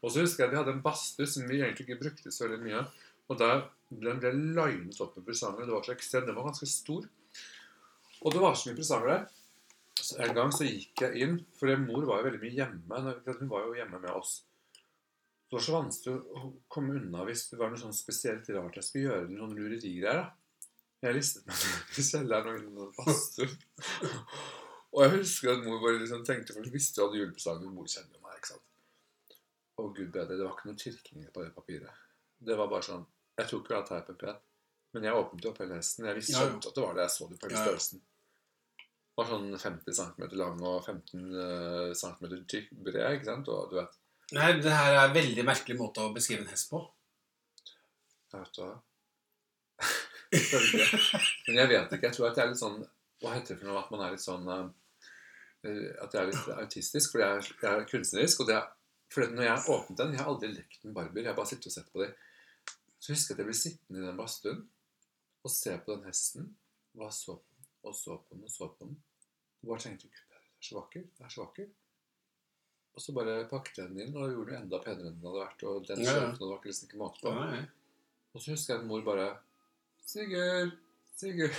Og 0.00 0.14
så 0.14 0.24
husker 0.24 0.42
jeg 0.42 0.48
at 0.48 0.54
vi 0.54 0.60
hadde 0.62 0.74
en 0.78 0.84
badstue 0.86 1.28
som 1.30 1.44
vi 1.50 1.60
egentlig 1.60 1.84
ikke 1.84 2.00
brukte 2.00 2.32
så 2.32 2.46
veldig 2.46 2.62
mye. 2.64 2.86
Og 3.28 3.38
der 3.42 3.66
den 3.92 4.22
ble 4.22 4.32
linet 4.32 5.04
opp 5.04 5.18
med 5.18 5.26
presanger. 5.28 5.68
Det 5.68 5.76
var 5.76 5.84
så 5.84 5.92
ekstremt. 5.92 6.30
Den 6.30 6.38
var 6.38 6.48
ganske 6.48 6.70
stor. 6.70 7.04
Og 8.22 8.32
det 8.32 8.40
var 8.40 8.56
så 8.56 8.70
mye 8.70 8.78
presanger 8.80 9.12
der. 9.12 9.28
Så 10.00 10.16
en 10.24 10.34
gang 10.36 10.52
så 10.54 10.66
gikk 10.66 11.02
jeg 11.04 11.24
inn, 11.24 11.36
for 11.58 11.72
mor 11.82 12.06
var 12.08 12.22
jo 12.22 12.30
veldig 12.30 12.40
mye 12.42 12.56
hjemme. 12.56 13.02
Hun 13.26 13.50
var 13.50 13.66
jo 13.68 13.76
hjemme 13.76 14.00
med 14.02 14.14
oss. 14.16 14.40
Det 15.52 15.58
var 15.58 15.64
så 15.66 15.74
vanskelig 15.76 16.14
å 16.16 16.46
komme 16.72 16.94
unna 16.96 17.26
hvis 17.28 17.44
det 17.50 17.58
var 17.60 17.68
noe 17.68 17.80
sånn 17.80 17.92
spesielt 17.92 18.46
rart 18.56 18.78
jeg 18.78 18.86
skulle 18.86 19.10
gjøre. 19.10 19.28
Noen 19.36 19.52
lurerigreier. 19.58 20.22
Jeg 21.02 21.16
listet 21.18 21.44
meg 21.50 21.64
i 22.00 22.04
kjelleren 22.06 22.48
og 22.48 22.62
under 22.70 22.92
badstuen. 22.96 23.56
Og 24.92 25.02
jeg 25.04 25.12
husker 25.18 25.52
at 25.54 25.66
mor 25.66 25.80
bare 25.82 25.98
liksom 26.00 26.24
tenkte, 26.28 26.54
for 26.54 26.64
hun 26.64 26.74
visste 26.74 27.00
jo 27.00 27.08
at 27.08 27.16
julepresangen 27.16 27.72
Mor 27.72 27.88
kjenner 27.88 28.16
jo 28.16 28.22
meg, 28.24 28.38
ikke 28.38 28.50
sant. 28.52 29.36
Å 29.80 29.86
gud 29.88 30.10
bedre, 30.12 30.36
det 30.36 30.44
var 30.44 30.56
ikke 30.56 30.68
noen 30.68 30.80
tyrkninger 30.82 31.30
på 31.32 31.44
det 31.44 31.52
papiret. 31.56 32.00
Det 32.42 32.56
var 32.58 32.68
bare 32.70 32.84
sånn 32.84 33.04
Jeg 33.40 33.48
tok 33.48 33.70
jo 33.72 33.76
av 33.78 33.86
teipen 33.88 34.18
pen, 34.20 34.40
men 34.92 35.06
jeg 35.08 35.16
åpnet 35.16 35.46
jo 35.46 35.52
opp 35.52 35.60
hele 35.62 35.78
hesten. 35.78 36.08
Jeg 36.10 36.18
visste 36.18 36.36
Ja, 36.36 36.48
at 36.48 36.68
det 36.68 36.84
var 36.84 36.96
det. 36.98 37.06
Jeg 37.06 37.14
så 37.16 37.28
det 37.30 37.38
på 37.40 37.48
hele 37.48 37.62
størrelsen. 37.64 38.02
Det 39.12 39.20
var 39.20 39.28
sånn 39.28 39.50
50 39.60 39.96
cm 39.98 40.22
lang 40.40 40.62
og 40.64 40.86
15 40.88 41.34
eh, 41.36 41.90
cm 42.00 42.30
tykk 42.48 42.70
bred, 42.86 43.18
ikke 43.18 43.28
sant? 43.28 43.50
Og 43.52 43.68
du 43.68 43.76
vet 43.76 43.98
Nei, 44.32 44.46
det 44.64 44.72
her 44.72 44.94
er 44.94 45.02
en 45.02 45.12
veldig 45.12 45.44
merkelig 45.44 45.76
måte 45.76 46.00
å 46.00 46.14
beskrive 46.14 46.40
en 46.40 46.48
hest 46.48 46.70
på. 46.70 46.80
Jeg 48.32 48.40
vet 48.40 48.60
Følge. 50.32 50.86
Men 51.46 51.58
jeg 51.58 51.68
vet 51.68 51.92
ikke. 51.92 52.06
Jeg 52.08 52.16
tror 52.16 52.30
at 52.30 52.38
jeg 52.38 52.46
er 52.46 52.52
litt 52.54 52.62
sånn 52.62 52.78
Hva 53.20 53.34
heter 53.34 53.52
det 53.52 53.60
for 53.60 53.68
noe? 53.68 53.82
At 53.82 53.90
man 53.92 54.04
er 54.06 54.14
litt 54.14 54.24
sånn 54.24 54.48
eh, 54.48 54.62
At 56.00 56.14
jeg 56.14 56.20
er 56.22 56.30
litt 56.30 56.48
autistisk. 56.56 57.12
Fordi 57.12 57.26
jeg 57.26 57.42
er, 57.42 57.50
jeg 57.66 57.72
er 57.72 57.88
kunstnerisk. 57.90 58.40
Og 58.40 58.48
det 58.48 58.56
er, 58.56 58.70
for 59.12 59.34
når 59.36 59.48
jeg 59.48 59.66
åpnet 59.76 60.00
den 60.00 60.14
Jeg 60.16 60.22
har 60.22 60.32
aldri 60.32 60.52
lekt 60.54 60.86
med 60.86 60.96
barbier. 60.96 61.26
Jeg 61.26 61.34
har 61.34 61.38
bare 61.38 61.52
sittet 61.52 61.68
og 61.68 61.76
sett 61.76 61.92
på 61.92 62.04
dem. 62.06 62.16
Så 62.96 63.12
husker 63.12 63.34
jeg 63.34 63.36
at 63.36 63.42
jeg 63.42 63.50
ble 63.50 63.58
sittende 63.58 64.00
i 64.00 64.06
den 64.06 64.18
badstuen 64.18 64.64
og 65.42 65.50
se 65.50 65.72
på 65.84 65.90
den 65.90 66.06
hesten. 66.06 66.52
Bare 66.96 67.12
så 67.12 67.36
og 67.82 67.94
så 67.96 68.16
på 68.16 68.34
den, 68.34 68.44
og 68.46 68.50
så 68.50 68.68
på 68.68 68.84
den. 68.86 68.96
Og 69.62 69.68
bare 69.72 69.80
tenkte 69.84 70.08
Gud, 70.10 70.22
det 70.28 70.36
er 70.38 70.66
så 70.68 70.74
vakker. 70.80 71.02
Det 71.18 71.24
er 71.26 71.32
så 71.34 71.40
vakker. 71.44 71.68
Og 72.92 73.00
så 73.00 73.12
bare 73.16 73.36
pakket 73.48 73.78
jeg 73.80 73.88
den 73.88 74.00
inn 74.04 74.16
og 74.20 74.28
gjorde 74.34 74.50
den 74.52 74.62
enda 74.66 74.78
penere 74.84 75.08
enn 75.08 75.16
den 75.16 75.26
hadde 75.30 75.40
vært. 75.46 75.62
Og 75.70 75.86
den 75.88 76.02
Ja, 76.04 76.12
ja. 76.18 76.26
var 76.38 76.56
ikke 76.58 76.68
liksom 76.70 76.88
ikke 76.88 77.00
måte 77.00 77.22
på. 77.24 77.28
Ja, 77.32 77.62
Og 78.34 78.40
så 78.40 78.50
husker 78.52 78.74
jeg 78.74 78.80
at 78.82 78.88
mor 78.88 79.02
bare 79.06 79.26
Sigurd, 80.06 80.72
Sigurd 81.16 81.56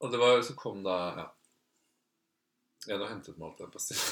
Og 0.00 0.12
det 0.12 0.18
var, 0.22 0.42
så 0.42 0.54
kom 0.58 0.82
da 0.86 0.96
ja. 1.18 1.26
En 2.88 3.02
og 3.02 3.08
hentet 3.10 3.36
meg 3.38 3.48
alt 3.50 3.58
det 3.58 3.70
på 3.74 3.78
stedet. 3.82 4.04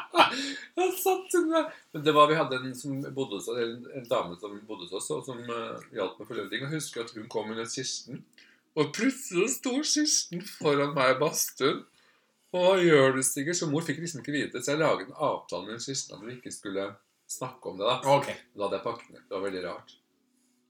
Men 1.92 2.04
det 2.04 2.12
var, 2.14 2.28
vi 2.30 2.38
hadde 2.38 2.56
en 2.60 2.74
som 2.74 3.00
bodde 3.14 3.38
hos 3.38 3.48
en, 3.52 3.86
en 3.94 4.08
dame 4.10 4.36
som 4.40 4.58
bodde 4.68 4.86
hos 4.88 4.92
oss, 5.00 5.10
og 5.10 5.24
som 5.26 5.38
uh, 5.50 5.78
hjalp 5.94 6.18
med 6.22 6.50
ting. 6.50 6.62
Og 6.64 6.68
jeg 6.68 6.74
husker 6.76 7.04
at 7.04 7.14
hun 7.16 7.28
kom 7.28 7.50
under 7.50 7.64
kisten, 7.68 8.24
Og 8.78 8.92
plutselig 8.94 9.48
sto 9.56 9.72
kisten 9.82 10.42
foran 10.46 10.94
meg 10.94 11.16
i 11.16 11.18
badstuen. 11.20 11.80
Og 12.54 12.82
gjør 12.82 13.16
du, 13.16 13.22
Sigurd? 13.22 13.56
Så 13.58 13.66
mor 13.70 13.82
fikk 13.86 13.98
liksom 14.02 14.22
ikke 14.22 14.34
vite 14.34 14.52
det. 14.56 14.64
Så 14.64 14.72
jeg 14.74 14.80
laget 14.82 15.08
en 15.08 15.18
avtale 15.18 15.66
med 15.66 15.82
kisten 15.82 16.16
at 16.16 16.22
vi 16.26 16.36
ikke 16.38 16.52
skulle 16.54 16.86
snakke 17.30 17.70
om 17.70 17.78
det. 17.78 17.86
da. 17.86 17.98
okay. 18.16 18.36
Da 18.54 18.64
hadde 18.66 18.78
jeg 18.78 18.86
pakket 18.86 19.10
ned. 19.14 19.22
Det 19.28 19.36
var 19.36 19.44
veldig 19.46 19.62
rart. 19.66 19.94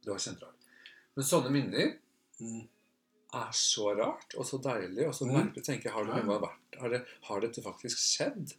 Det 0.05 0.13
var 0.13 0.21
kjemperart. 0.27 0.69
Men 1.17 1.29
sånne 1.33 1.51
minner 1.57 1.97
Mm. 2.41 2.69
er 3.37 3.51
så 3.53 3.91
rart 3.99 4.33
og 4.41 4.47
så 4.49 4.57
deilig 4.65 5.05
og 5.07 5.13
så 5.15 5.27
Mm. 5.29 5.35
merkelig. 5.37 5.65
tenker 5.65 5.91
jeg, 5.91 5.93
Har 5.93 6.05
det 6.09 6.25
vært 6.25 6.79
Har, 6.81 6.89
det, 6.89 7.01
har 7.29 7.41
dette 7.41 7.63
faktisk 7.63 7.99
skjedd? 7.99 8.55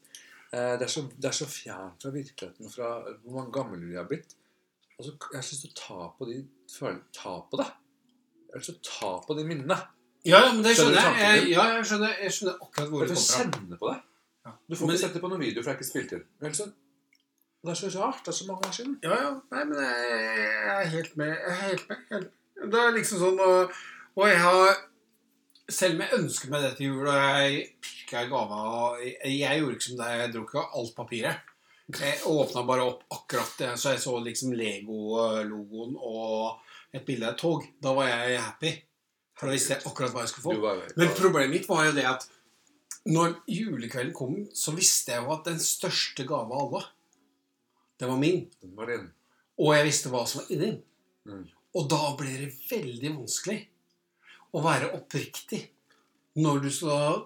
Eh, 0.54 0.74
det, 0.80 0.84
er 0.84 0.92
så, 0.92 1.02
det 1.16 1.30
er 1.30 1.36
så 1.38 1.46
fjernt 1.48 2.04
fra 2.04 2.12
virkeligheten 2.12 2.70
fra 2.74 2.90
hvor 3.24 3.38
mange 3.38 3.54
gamle 3.56 3.80
vi 3.88 3.96
har 3.96 4.08
blitt. 4.10 4.36
Altså, 5.00 5.14
jeg 5.32 5.38
har 5.40 5.46
lyst 5.48 5.64
til 5.64 5.72
å 5.72 5.80
ta 5.80 6.10
på 6.18 6.28
de 6.30 6.42
Ta 7.16 7.34
på 7.52 7.58
det. 7.62 7.70
Jeg 8.48 8.54
har 8.54 8.60
lyst 8.60 8.70
til 8.72 8.78
å 8.80 8.86
ta 9.00 9.12
på 9.28 9.38
de 9.40 9.46
minnene. 9.48 9.78
Ja, 10.28 10.38
ja, 10.44 10.52
men 10.54 10.62
det 10.66 10.76
Skjønner 10.78 11.00
skjønner 11.02 11.18
jeg. 11.24 11.38
jeg. 11.42 11.50
Ja, 11.56 11.64
jeg 11.78 11.86
skjønner, 11.90 12.12
jeg 12.22 12.34
skjønner 12.36 12.58
akkurat 12.62 12.90
hvor 12.92 13.02
det 13.08 13.16
kommer 13.16 13.28
fra. 13.32 13.40
kjenne 13.46 13.80
på 13.82 13.90
det. 13.94 14.00
Ja. 14.46 14.52
Du 14.70 14.76
får 14.76 14.86
Men- 14.88 14.96
ikke 14.96 15.06
sette 15.08 15.22
på 15.24 15.30
noen 15.32 15.42
video, 15.42 15.64
for 15.64 15.70
jeg 15.72 15.76
er 15.76 15.80
ikke 15.80 15.90
spilt 15.90 16.12
inn. 16.18 16.26
Men 16.42 16.54
så- 16.54 16.72
Det 17.64 17.70
er 17.72 17.76
så 17.76 17.90
rart. 18.02 18.20
Det 18.26 18.28
er 18.28 18.38
så 18.42 18.46
mange 18.48 18.68
år 18.68 18.72
siden. 18.74 19.00
Ja, 19.04 19.16
ja. 19.24 19.32
Nei, 19.52 19.64
men 19.66 19.78
jeg, 19.78 20.08
jeg 20.68 20.78
er 20.82 20.88
helt 20.98 21.18
med. 21.18 21.28
Jeg 21.30 21.50
er 21.50 21.62
helt 21.62 21.90
med. 21.90 21.98
Helt. 22.12 22.32
Det 22.72 22.80
er 22.80 22.92
liksom 22.96 23.20
sånn 23.20 23.40
Og, 23.40 23.72
og 24.16 24.28
jeg 24.28 24.40
har 24.42 24.68
Selv 25.72 25.96
om 25.96 26.04
jeg 26.04 26.18
ønsket 26.20 26.52
meg 26.52 26.66
det 26.66 26.74
til 26.78 26.92
jul, 26.92 27.08
og 27.08 27.16
jeg 27.16 27.64
pirka 27.84 28.26
i 28.26 28.30
gava 28.32 28.60
jeg, 29.02 29.40
gjorde 29.40 29.78
ikke 29.78 29.88
som 29.88 30.02
deg. 30.02 30.20
Jeg 30.20 30.34
dro 30.34 30.44
ikke 30.46 30.66
alt 30.80 30.94
papiret. 30.98 31.48
Jeg 31.92 32.20
åpna 32.30 32.64
bare 32.68 32.86
opp 32.88 33.02
akkurat 33.12 33.58
det, 33.60 33.72
så 33.80 33.96
jeg 33.96 34.04
så 34.04 34.14
liksom 34.24 34.54
Lego-logoen 34.56 35.98
og 35.98 36.62
et 36.96 37.04
bilde 37.08 37.28
av 37.28 37.36
et 37.36 37.42
tog. 37.42 37.66
Da 37.84 37.96
var 37.96 38.08
jeg 38.12 38.40
happy. 38.40 38.72
For 39.40 39.50
da 39.50 39.56
visste 39.56 39.76
jeg 39.76 39.88
akkurat 39.90 40.14
hva 40.14 40.24
jeg 40.24 40.32
skulle 40.32 40.60
få. 40.62 40.76
Men 41.00 41.16
problemet 41.18 41.56
mitt 41.56 41.68
var 41.72 41.88
jo 41.88 41.96
det 41.98 42.06
at 42.08 42.28
når 43.12 43.40
julekvelden 43.50 44.14
kom, 44.14 44.36
så 44.54 44.76
visste 44.78 45.16
jeg 45.16 45.24
jo 45.24 45.34
at 45.34 45.48
den 45.48 45.60
største 45.64 46.28
gave 46.30 46.54
av 46.54 46.68
alle, 46.68 46.84
det 47.98 48.10
var 48.10 48.20
min. 48.22 48.44
Den 48.62 48.76
var 48.78 48.92
din. 48.92 49.08
Og 49.62 49.76
jeg 49.76 49.88
visste 49.88 50.12
hva 50.14 50.22
som 50.30 50.42
var 50.42 50.54
inni 50.54 50.68
den. 50.68 50.80
Mm. 51.30 51.44
Og 51.78 51.88
da 51.90 52.00
ble 52.20 52.32
det 52.44 52.52
veldig 52.70 53.12
vanskelig 53.20 53.60
å 54.54 54.64
være 54.64 54.92
oppriktig 54.98 55.62
når 56.42 56.62
du 56.64 56.70
skal 56.72 57.22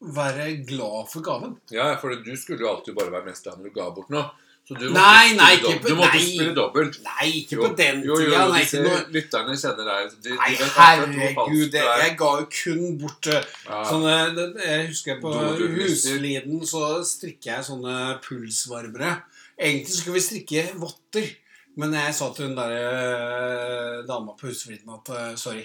være 0.00 0.50
glad 0.66 1.08
for 1.10 1.20
gaven. 1.26 1.56
Ja, 1.74 1.96
for 1.98 2.14
du 2.14 2.34
skulle 2.38 2.60
jo 2.62 2.68
alltid 2.76 2.94
bare 2.98 3.10
være 3.16 3.26
mest 3.32 3.42
glad 3.44 3.58
når 3.58 3.64
du 3.72 3.74
ga 3.80 3.88
bort 3.96 4.10
noe. 4.14 4.28
Så 4.68 4.76
du 4.76 4.90
Nei, 4.92 5.32
nei, 5.32 5.54
spille 5.56 5.56
ikke 5.56 5.62
dobbelt. 5.64 5.82
på- 5.82 5.88
Du 5.88 5.94
måtte 5.96 6.18
nei. 6.18 6.24
spille 6.28 6.54
dobbelt. 6.54 6.96
Nei, 7.02 7.26
ikke 7.40 7.56
Jo. 7.56 7.62
på 7.62 7.76
den 7.76 8.02
Jo, 8.04 8.14
jo, 8.14 8.16
tida. 8.26 8.42
jo, 8.44 8.52
Nei, 8.52 8.60
disse 8.60 8.82
noe 8.84 8.98
lytterne 9.16 9.54
kjenner 9.62 9.84
deg. 9.88 10.22
De, 10.22 10.30
Nei, 10.36 10.50
herregud, 10.76 11.70
det 11.72 11.82
jeg, 11.86 12.16
ga 12.18 12.28
jo 12.38 12.46
kun 12.52 12.98
bort 12.98 13.26
eh, 13.28 13.44
Ja. 13.64 13.84
sånne 13.88 14.54
Jeg 14.66 14.88
husker 14.88 15.20
på. 15.22 15.32
Husliden 15.78 16.60
så 16.68 17.02
strikker 17.02 17.56
jeg 17.56 17.64
sånne 17.64 18.20
pulsvarmere. 18.20 19.22
Egentlig 19.58 19.96
skulle 20.02 20.14
vi 20.20 20.20
strikke 20.20 20.66
votter, 20.78 21.30
men 21.76 21.92
jeg 21.94 22.14
sa 22.14 22.28
til 22.34 22.46
hun 22.48 22.54
der 22.54 22.70
eh, 22.70 24.02
dama 24.06 24.32
på 24.38 24.48
Husfliden 24.50 24.92
at 24.94 25.08
eh, 25.16 25.34
sorry, 25.36 25.64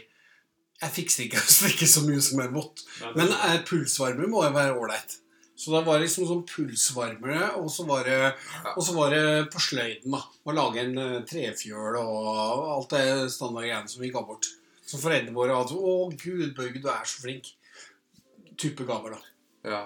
jeg 0.83 0.93
fikser 0.99 1.25
ikke 1.25 1.41
å 1.41 1.49
strikke 1.57 1.87
så 1.89 2.03
mye 2.05 2.21
som 2.23 2.39
er 2.43 2.53
vått. 2.53 2.83
Men 3.17 3.31
eh, 3.33 3.59
pulsvarmer 3.67 4.29
må 4.31 4.43
jo 4.45 4.53
være 4.55 4.75
ålreit. 4.79 5.17
Så 5.63 5.71
da 5.71 5.83
var 5.85 5.99
det 5.99 6.07
liksom 6.07 6.25
sånn 6.27 6.41
pulsvarmere, 6.49 7.51
og 7.61 7.69
så 7.71 7.85
var 7.87 8.07
det, 8.09 8.17
og 8.73 8.81
så 8.83 8.95
var 8.97 9.13
det 9.13 9.21
på 9.53 9.61
sløyden, 9.61 10.11
da. 10.15 10.19
Å 10.49 10.55
lage 10.57 10.81
en 10.81 10.97
eh, 10.99 11.19
trefjøl 11.29 11.99
og 12.01 12.29
alt 12.75 12.95
det 12.95 13.03
standardgreiene 13.31 13.91
som 13.91 14.01
vi 14.03 14.09
ga 14.13 14.23
bort. 14.25 14.49
Så 14.83 14.99
foreldrene 14.99 15.35
våre 15.35 15.55
hadde 15.55 15.77
'Å, 15.77 15.93
gud, 16.19 16.55
Børge, 16.57 16.81
du 16.81 16.89
er 16.91 17.05
så 17.07 17.21
flink'. 17.23 17.53
Type 18.59 18.85
gaver, 18.85 19.15
da. 19.15 19.21
Ja. 19.69 19.83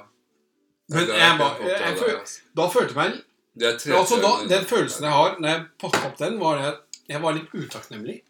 Men 0.89 1.03
jeg 1.07 1.19
jeg, 1.19 1.59
jeg, 1.67 1.97
føl- 1.99 2.19
altså. 2.19 2.39
da 2.55 2.67
følte 2.71 2.93
jeg 2.93 2.97
meg 2.97 3.23
Det 3.57 3.67
er 3.67 3.97
altså 3.97 4.17
da. 4.23 4.31
Den 4.47 4.65
følelsen 4.65 5.03
jeg 5.03 5.11
har 5.13 5.35
når 5.39 5.49
jeg 5.49 5.63
pakka 5.83 6.03
opp 6.07 6.17
den, 6.21 6.39
var 6.39 6.61
at 6.63 6.99
jeg 7.09 7.21
var 7.23 7.35
litt 7.35 7.53
utakknemlig. 7.53 8.21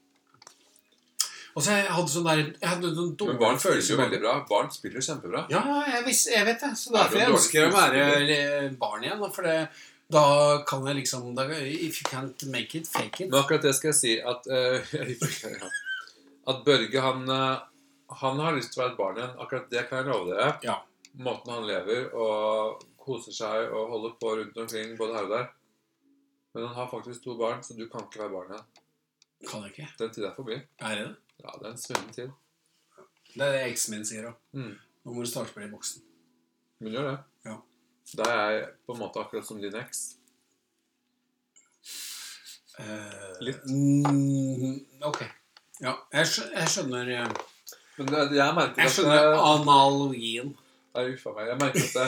Og 1.58 1.64
så 1.66 1.74
jeg 1.74 1.90
hadde 1.90 2.12
sånn 2.14 2.26
der 2.28 2.40
Jeg 2.46 2.70
hadde 2.70 2.90
noen 2.94 3.14
sånn 3.18 3.32
Men 3.32 3.38
barn 3.42 3.56
spiller 3.58 3.86
jo 3.90 3.96
veldig 3.98 4.18
bra. 4.22 4.34
Barn 4.50 4.68
spiller 4.74 5.02
kjempebra. 5.02 5.40
Ja, 5.50 5.62
jeg, 5.90 6.04
vis- 6.06 6.28
jeg 6.30 6.46
vet 6.46 6.62
det. 6.62 6.70
Så 6.78 6.92
Er 6.92 6.98
derfor 7.00 7.18
jeg 7.24 7.34
ønsker 7.34 7.66
å 7.66 7.72
være 7.74 8.76
barn 8.84 9.08
igjen. 9.08 9.24
For 9.34 9.48
det, 9.48 9.56
da 10.14 10.24
kan 10.70 10.86
jeg 10.86 11.00
liksom 11.00 11.32
da, 11.38 11.48
If 11.58 12.04
you 12.04 12.06
can't 12.12 12.46
make 12.54 12.78
it, 12.78 12.86
fake 12.88 13.26
it. 13.26 13.32
Men 13.32 13.42
akkurat 13.42 13.66
det 13.66 13.74
skal 13.74 13.90
jeg 13.90 14.00
si 14.04 14.14
at 14.22 14.46
uh, 14.54 15.66
At 16.54 16.62
Børge, 16.64 17.02
han, 17.04 17.26
eh, 17.28 17.58
han 18.22 18.40
har 18.40 18.56
lyst 18.56 18.72
til 18.72 18.80
å 18.80 18.86
være 18.86 18.94
et 18.94 19.02
barn 19.02 19.18
igjen. 19.20 19.34
Akkurat 19.44 19.66
det 19.74 19.82
kan 19.90 20.00
jeg 20.00 20.08
love 20.14 20.30
dere. 20.30 20.54
Ja. 20.64 20.78
Måten 21.26 21.52
han 21.58 21.66
lever 21.68 22.06
og 22.16 22.86
koser 23.02 23.34
seg 23.36 23.74
og 23.74 23.90
holder 23.92 24.14
på 24.22 24.32
rundt 24.40 24.62
omkring 24.62 24.94
både 25.00 25.18
her 25.18 25.28
og 25.28 25.34
der. 25.34 25.50
Men 26.54 26.70
han 26.70 26.78
har 26.78 26.88
faktisk 26.94 27.26
to 27.26 27.36
barn, 27.40 27.60
så 27.66 27.76
du 27.76 27.88
kan 27.92 28.06
ikke 28.06 28.22
være 28.24 28.36
barn 28.38 28.54
igjen. 28.54 28.68
Kan 29.50 29.66
jeg 29.66 29.74
ikke. 29.74 29.90
Den 30.00 30.14
tida 30.16 30.30
er 30.32 30.38
forbi. 30.38 30.62
Er 30.80 30.96
det 31.02 31.08
det? 31.10 31.16
Ja, 31.44 31.54
det 31.62 31.66
er 31.68 31.72
en 31.72 31.78
svunnen 31.82 32.14
tid. 32.16 32.32
Det 33.38 33.46
er 33.46 33.52
det 33.54 33.64
eksen 33.72 33.94
min 33.96 34.06
sier 34.08 34.30
òg. 34.32 34.38
Mm. 34.58 34.74
Nå 35.06 35.14
må 35.16 35.24
du 35.26 35.30
starte 35.30 35.54
med 35.60 35.68
i 35.68 35.72
boksen. 35.74 36.02
Men 36.82 36.94
gjør 36.96 37.10
det. 37.12 37.18
Ja. 37.50 37.58
Da 38.18 38.30
er 38.34 38.52
jeg 38.56 38.68
på 38.88 38.96
en 38.96 39.02
måte 39.04 39.22
akkurat 39.22 39.46
som 39.48 39.60
din 39.62 39.76
eks. 39.78 40.06
Eh, 42.80 43.42
Litt. 43.42 43.64
Mm, 43.66 44.78
ok. 45.10 45.22
Ja, 45.82 45.94
jeg, 46.14 46.30
skjø 46.30 46.46
jeg 46.56 46.70
skjønner 46.74 47.10
eh, 47.14 47.32
Men 47.98 48.10
det, 48.10 48.22
jeg 48.38 48.54
merker 48.58 48.82
Jeg 48.82 48.90
at 48.90 48.96
skjønner 48.96 49.28
det- 49.32 49.44
analogien. 49.52 50.52
Nei, 50.98 51.04
uff 51.14 51.26
a 51.30 51.34
meg. 51.38 51.48
Jeg 51.52 51.60
merker 51.62 51.86
at 51.86 51.98
det, 51.98 52.08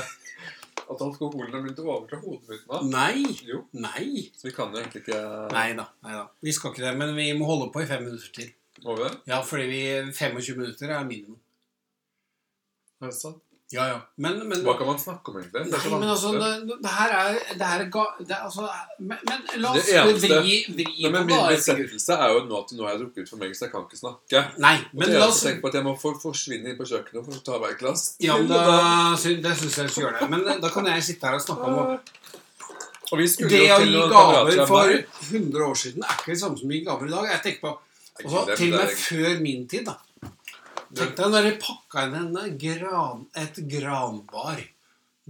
At 0.89 1.02
alkoholen 1.06 1.52
har 1.54 1.62
begynt 1.62 1.82
å 1.84 1.88
overta 1.94 2.18
hodet 2.24 2.48
mitt 2.50 2.63
nå. 2.70 2.80
Nei. 2.89 3.26
Jo, 3.46 3.60
Nei. 3.78 4.24
så 4.38 4.48
vi 4.50 4.54
kan 4.56 4.72
jo 4.74 4.80
egentlig 4.82 5.04
ikke. 5.04 5.20
Nei 5.54 5.68
da. 5.78 5.86
Vi 6.42 6.54
skal 6.56 6.74
ikke 6.74 6.86
det, 6.88 6.94
men 6.98 7.13
vi 7.18 7.28
må 7.38 7.46
holde 7.50 7.68
på 7.74 7.84
i 7.84 7.89
fem 7.89 8.02
minutter 8.08 8.32
til. 8.39 8.50
Over. 8.86 9.20
Ja, 9.28 9.42
fordi 9.46 9.68
vi 9.72 9.84
25 10.13 10.58
minutter 10.58 10.89
er 10.96 11.04
minimum. 11.08 11.38
Er 13.02 13.08
det 13.12 13.15
sant? 13.20 13.42
Ja, 13.70 13.84
ja. 13.86 13.98
Men, 14.18 14.39
men 14.50 14.63
Hva 14.65 14.74
kan 14.80 14.88
man 14.89 14.98
snakke 14.98 15.30
om, 15.30 15.36
egentlig? 15.38 15.62
Det 15.70 15.78
er 15.78 15.84
så 15.84 15.98
men 16.00 16.10
altså, 16.10 16.32
det, 16.34 16.78
det 16.82 16.89
her 16.89 17.12
er, 17.13 17.36
det 17.60 17.68
her 17.70 17.84
er 17.84 17.89
ga, 17.94 18.06
det 18.18 18.34
er 18.34 18.48
altså, 18.48 18.63
men, 18.98 19.20
men 19.30 19.44
la 19.62 19.74
oss 19.78 19.92
eneste- 19.94 20.39
vri, 20.42 20.56
vri 20.74 20.86
Nei, 20.88 21.04
på 21.04 21.12
men 21.13 21.28
min 21.28 21.36
det. 21.36 21.52
besettelse 21.54 22.18
er 22.18 22.34
jo 22.34 22.39
nå 22.48 22.62
at 22.63 22.74
nå 22.74 22.88
har 22.88 22.96
jeg 22.96 23.02
drukket 23.04 23.30
for 23.30 23.38
meg, 23.44 23.54
så 23.54 23.68
jeg 23.68 23.74
kan 23.76 23.84
ikke 23.86 24.00
snakke. 24.00 24.42
Nei, 24.65 24.74
Men 24.89 25.04
men 25.04 25.13
jeg 25.13 25.22
la 25.22 25.28
oss 25.30 25.42
tenkt 25.46 25.62
på 25.62 25.70
at 25.70 25.78
jeg 25.78 25.86
må 25.86 25.94
for, 26.02 26.18
forsvinne 26.24 26.74
inn 26.74 26.80
på 26.82 26.88
kjøkkenet 26.89 27.28
for 27.30 27.38
å 27.38 27.44
ta 27.46 27.60
et 27.70 27.78
glass. 27.84 28.08
Ja, 28.26 28.39
men 28.42 28.50
da, 28.56 28.63
det 29.13 29.54
syns 29.62 29.78
jeg 29.78 29.86
vi 29.86 29.94
skal 29.94 30.04
gjøre 30.08 30.18
det. 30.24 30.30
Men 30.34 30.62
da 30.65 30.74
kan 30.74 30.89
jeg 30.89 31.06
sitte 31.12 31.30
her 31.30 31.38
og 31.38 31.46
snakke 31.46 31.70
om 31.70 31.78
Og 33.12 33.22
vi 33.22 33.30
Det 33.54 33.62
å 33.74 33.80
gi 33.86 34.02
gaver 34.15 34.65
for 34.65 34.96
100 35.30 35.70
år 35.70 35.78
siden 35.78 36.04
er 36.10 36.18
ikke 36.18 36.34
det 36.34 36.42
samme 36.42 36.58
som 36.58 36.74
å 36.74 36.74
gi 36.74 36.82
gaver 36.89 37.06
i 37.06 37.13
dag. 37.13 37.30
Jeg 37.36 37.46
tenker 37.46 37.68
på 37.70 37.78
Nei, 38.19 38.34
også, 38.34 38.58
Til 38.60 38.73
og 38.73 38.82
med 38.82 38.95
før 38.99 39.39
min 39.43 39.65
tid, 39.71 39.88
da. 39.88 39.97
Tenk 40.89 41.15
deg 41.19 41.32
når 41.32 41.45
de 41.45 41.55
pakka 41.62 42.05
inn 42.08 42.15
en 42.19 42.58
gran, 42.60 43.25
et 43.38 43.58
granbar 43.69 44.62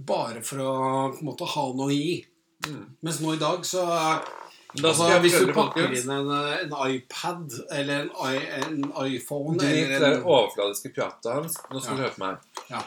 bare 0.00 0.40
for 0.44 0.62
å 0.64 0.74
på 1.12 1.20
en 1.20 1.28
måte 1.28 1.48
ha 1.52 1.64
noe 1.76 1.92
gi. 1.92 2.20
Mm. 2.66 2.84
Mens 3.04 3.20
nå 3.20 3.34
i 3.36 3.40
dag 3.40 3.62
så 3.64 3.84
altså, 3.88 5.06
Hvis 5.24 5.38
du 5.40 5.52
pakker 5.56 5.94
inn 5.96 6.10
en, 6.12 6.28
en 6.32 6.74
iPad 6.92 7.54
eller 7.72 8.02
en, 8.04 8.10
i, 8.28 8.42
en 8.58 8.82
iPhone 9.06 9.56
Drit 9.56 9.70
i 9.70 9.84
eller 9.86 10.04
det 10.04 10.10
en 10.18 10.26
overfladiske 10.28 10.92
pjatet 10.96 11.30
hans. 11.32 11.56
Nå 11.70 11.80
skal 11.80 11.96
du 11.96 12.04
høre 12.04 12.16
på 12.16 12.24
meg. 12.24 12.44
Ja. 12.68 12.84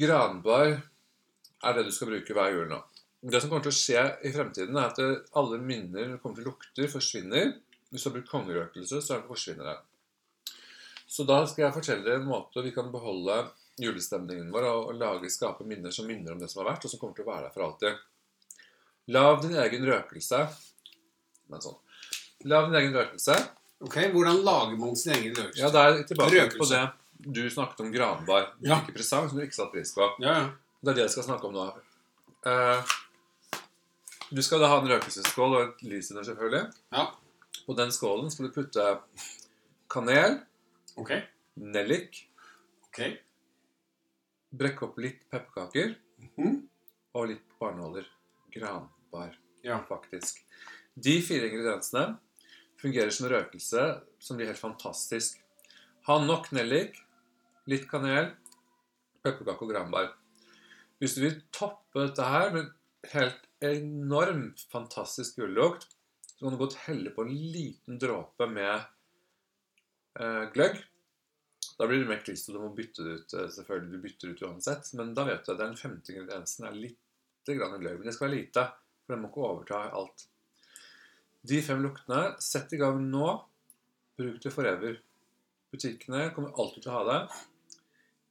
Granbar 0.00 0.76
er 1.60 1.76
det 1.76 1.86
du 1.88 1.92
skal 1.94 2.12
bruke 2.12 2.36
hver 2.36 2.52
jul 2.54 2.68
nå. 2.70 2.82
Det 3.20 3.40
som 3.40 3.50
kommer 3.52 3.64
til 3.66 3.72
å 3.72 3.76
skje 3.76 4.04
i 4.24 4.30
fremtiden, 4.32 4.76
er 4.80 4.92
at 4.94 5.32
alle 5.36 5.58
minner 5.60 6.14
kommer 6.22 6.38
til 6.40 6.48
lukter, 6.48 6.86
forsvinner. 6.88 7.52
Hvis 7.90 8.04
du 8.04 8.08
har 8.10 8.14
brukt 8.18 8.30
kongerøkelse, 8.30 9.00
så 9.02 9.18
forsvinner 9.26 9.64
det. 9.72 9.78
Så 11.10 11.24
da 11.26 11.40
skal 11.50 11.64
jeg 11.66 11.74
fortelle 11.74 12.04
dere 12.06 12.20
en 12.20 12.28
måte 12.30 12.62
vi 12.62 12.70
kan 12.74 12.90
beholde 12.92 13.40
julestemningen 13.80 14.52
vår 14.54 14.66
og, 14.70 14.92
lage, 14.94 15.30
skape 15.32 15.64
minner 15.66 15.90
som 15.94 16.06
minner 16.06 16.32
om 16.36 16.38
det 16.38 16.50
som 16.52 16.62
har 16.62 16.72
vært, 16.74 16.84
og 16.86 16.92
som 16.92 17.00
kommer 17.02 17.16
til 17.18 17.24
å 17.26 17.30
være 17.32 17.48
der 17.48 17.54
for 17.56 17.66
alltid. 17.66 17.98
Lav 19.10 19.40
din 19.42 19.56
egen 19.58 19.86
røkelse. 19.88 20.44
Men 21.50 21.64
sånn. 21.64 21.78
Lav 22.46 22.68
din 22.70 22.78
egen 22.78 22.94
røkelse. 22.94 23.34
Ok, 23.82 23.96
Hvordan 24.12 24.42
lager 24.46 24.76
man 24.78 24.94
sin 24.96 25.14
egen 25.16 25.34
røkelse? 25.34 25.58
Ja, 25.64 25.70
det 25.74 25.82
er 25.82 26.02
tilbake 26.06 26.36
Røkelse. 26.36 26.58
på 26.60 26.68
det 26.70 26.86
du 27.20 27.50
snakket 27.52 27.80
om 27.84 27.90
granbar. 27.92 28.52
Du 28.60 28.68
Ja. 28.68 28.78
fikk 28.80 28.94
presang 28.96 29.26
som 29.28 29.38
du 29.38 29.44
ikke 29.44 29.56
satte 29.58 29.72
pris 29.72 29.90
på. 29.94 30.06
ja, 30.20 30.38
ja. 30.38 30.50
Det 30.82 30.90
er 30.92 30.94
det 30.94 31.02
jeg 31.08 31.10
skal 31.10 31.24
snakke 31.24 31.44
om 31.44 31.52
nå. 31.52 31.64
Uh, 32.46 32.80
du 34.32 34.40
skal 34.42 34.60
da 34.62 34.68
ha 34.68 34.78
en 34.80 34.88
røkelsesskål 34.88 35.56
og 35.56 35.62
et 35.66 35.82
lys 35.90 36.10
under, 36.12 36.24
selvfølgelig. 36.24 36.72
Ja. 36.92 37.10
På 37.66 37.74
den 37.78 37.92
skålen 37.94 38.30
skal 38.32 38.48
du 38.48 38.54
putte 38.54 38.84
kanel, 39.90 40.38
okay. 40.96 41.22
nellik, 41.56 42.22
okay. 42.88 43.18
brekke 44.50 44.86
opp 44.88 44.98
litt 44.98 45.22
pepperkaker 45.30 45.94
Mhm. 46.20 46.68
og 47.14 47.28
litt 47.28 47.46
barnåler. 47.60 48.06
Granbar, 48.52 49.36
Ja. 49.62 49.78
faktisk. 49.88 50.42
De 50.98 51.20
fire 51.22 51.48
ingrediensene 51.48 52.18
fungerer 52.78 53.10
som 53.10 53.28
røkelse 53.28 54.02
som 54.18 54.36
blir 54.36 54.46
helt 54.46 54.58
fantastisk. 54.58 55.38
Ha 56.06 56.18
nok 56.24 56.50
nellik, 56.52 56.96
litt 57.66 57.88
kanel, 57.88 58.34
pepperkake 59.22 59.62
og 59.62 59.70
granbar. 59.70 60.14
Hvis 61.00 61.14
du 61.14 61.20
vil 61.22 61.42
toppe 61.52 62.06
dette 62.08 62.22
her 62.24 62.50
med 62.52 62.72
helt 63.12 63.46
enorm, 63.62 64.54
fantastisk 64.70 65.36
julelukt, 65.38 65.86
så 66.40 66.46
kan 66.46 66.54
du 66.54 66.60
godt 66.62 66.78
helle 66.86 67.10
på 67.12 67.26
en 67.26 67.34
liten 67.52 67.98
dråpe 68.00 68.46
med 68.48 68.78
eh, 70.16 70.46
gløgg. 70.54 70.78
Da 71.76 71.84
blir 71.88 72.00
det 72.00 72.08
mer 72.08 72.22
kliss, 72.24 72.46
og 72.48 72.54
du 72.56 72.62
må 72.62 72.70
bytte 72.78 73.04
det 73.04 73.12
ut. 73.18 73.34
eh, 73.36 73.50
selvfølgelig, 73.52 73.90
Du 73.92 74.04
bytter 74.06 74.30
ut 74.32 74.42
uansett, 74.48 74.88
men 74.96 75.12
da 75.12 75.26
vet 75.28 75.44
du 75.44 75.52
at 75.52 75.60
den 75.60 75.76
femte 75.76 76.14
ingrediensen 76.14 76.64
er 76.64 76.78
litt 76.80 77.50
grann 77.50 77.76
gløgg. 77.76 77.98
Men 77.98 78.08
det 78.08 78.14
skal 78.16 78.30
være 78.30 78.38
lite, 78.38 78.64
for 79.04 79.12
den 79.12 79.20
må 79.20 79.28
ikke 79.28 79.44
overta 79.50 79.82
alt. 80.00 80.24
De 81.52 81.60
fem 81.60 81.84
luktene, 81.84 82.22
sett 82.40 82.72
i 82.72 82.80
gang 82.80 83.04
nå. 83.12 83.28
Bruk 84.16 84.40
det 84.40 84.56
forever. 84.56 84.96
Butikkene 85.76 86.30
kommer 86.32 86.56
alltid 86.56 86.86
til 86.86 86.94
å 86.94 87.02
ha 87.02 87.04
det. 87.10 87.20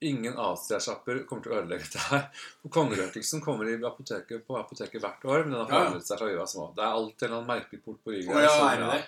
Ingen 0.02 0.38
Asia-sjapper 0.40 1.26
kommer 1.28 1.44
til 1.44 1.52
å 1.52 1.58
ødelegge 1.60 1.84
dette 1.84 2.04
her. 2.08 2.44
Kongerøkelsen 2.72 3.42
kommer 3.44 3.68
i 3.68 3.76
apoteket, 3.84 4.46
på 4.48 4.56
apoteket 4.56 5.02
hvert 5.04 5.26
år, 5.28 5.42
men 5.44 5.58
den 5.58 5.64
har 5.64 5.72
forandret 5.74 6.08
seg 6.08 6.22
fra 6.22 6.30
vi 6.30 6.38
var 6.40 6.48
små. 6.48 6.70
Det 6.78 6.86
er 6.86 7.00
alltid 7.00 7.26
en 7.26 7.28
eller 7.28 7.40
annen 7.42 7.50
merkelig 7.50 7.82
port 7.84 7.98
på 8.06 8.14
ryggen. 8.14 8.32
Oh, 8.32 8.44
ja, 8.46 8.54
er 8.70 8.84
det 8.84 8.92
det? 8.94 9.02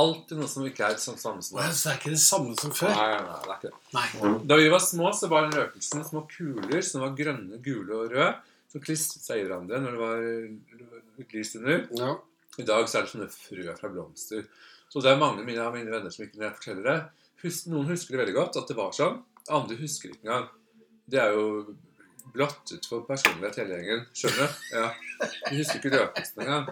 Alltid 0.00 0.38
noe 0.38 0.48
som 0.48 0.64
ikke 0.64 0.86
er 0.86 1.00
sånn 1.02 1.18
samme 1.20 1.42
som 1.44 1.58
før. 1.58 1.66
det. 1.66 1.76
Det 1.76 1.90
er 1.90 1.98
ikke 1.98 2.14
det 2.14 2.22
samme 2.22 2.56
som 2.62 2.72
før? 2.78 2.94
Nei, 2.94 3.06
nei, 3.10 3.20
nei, 3.26 3.38
det 3.42 3.50
er 3.50 3.58
ikke 3.58 3.72
det. 3.74 3.82
Nei. 3.98 4.32
Da 4.52 4.58
vi 4.62 4.72
var 4.72 4.82
små, 4.86 5.12
så 5.18 5.30
var 5.32 5.46
den 5.46 5.56
røkelsen 5.58 6.06
små 6.06 6.24
kuler 6.30 6.88
som 6.88 7.04
var 7.04 7.14
grønne, 7.18 7.60
gule 7.64 7.98
og 7.98 8.14
røde. 8.14 8.32
Som 8.70 8.84
klistret 8.84 9.26
seg 9.26 9.42
i 9.42 9.46
hverandre 9.48 9.80
når 9.82 9.96
det 9.96 10.02
var 10.06 11.32
lys 11.34 11.56
under. 11.58 11.80
Ja. 11.98 12.12
I 12.62 12.66
dag 12.68 12.86
så 12.88 13.00
er 13.00 13.06
det 13.06 13.12
sånne 13.12 13.32
frø 13.34 13.74
fra 13.76 13.90
blomster. 13.90 14.46
Så 14.90 15.02
det 15.02 15.10
er 15.10 15.18
mange 15.20 15.42
av 15.42 15.74
mine, 15.74 15.90
venner 15.90 16.14
som 16.14 16.24
ikke 16.24 16.38
når 16.38 16.48
jeg 16.48 16.60
forteller 16.60 16.86
det 16.88 17.00
Noen 17.72 17.88
husker 17.88 18.12
det 18.12 18.18
veldig 18.20 18.34
godt, 18.36 18.56
at 18.60 18.68
det 18.68 18.74
var 18.76 18.90
sånn. 18.92 19.14
Andre 19.50 19.76
husker 19.80 20.12
ikke 20.12 20.26
engang. 20.26 20.48
Det 21.10 21.18
er 21.22 21.34
jo 21.34 21.46
blottet 22.34 22.86
for 22.86 23.02
personlighet 23.08 23.56
hele 23.62 23.80
gjengen. 23.80 24.04
Skjønner 24.14 24.46
du? 24.46 24.62
Ja. 24.76 24.86
De 25.48 25.56
husker 25.58 25.80
ikke 25.80 25.92
røkelsen 25.96 26.44
engang. 26.44 26.70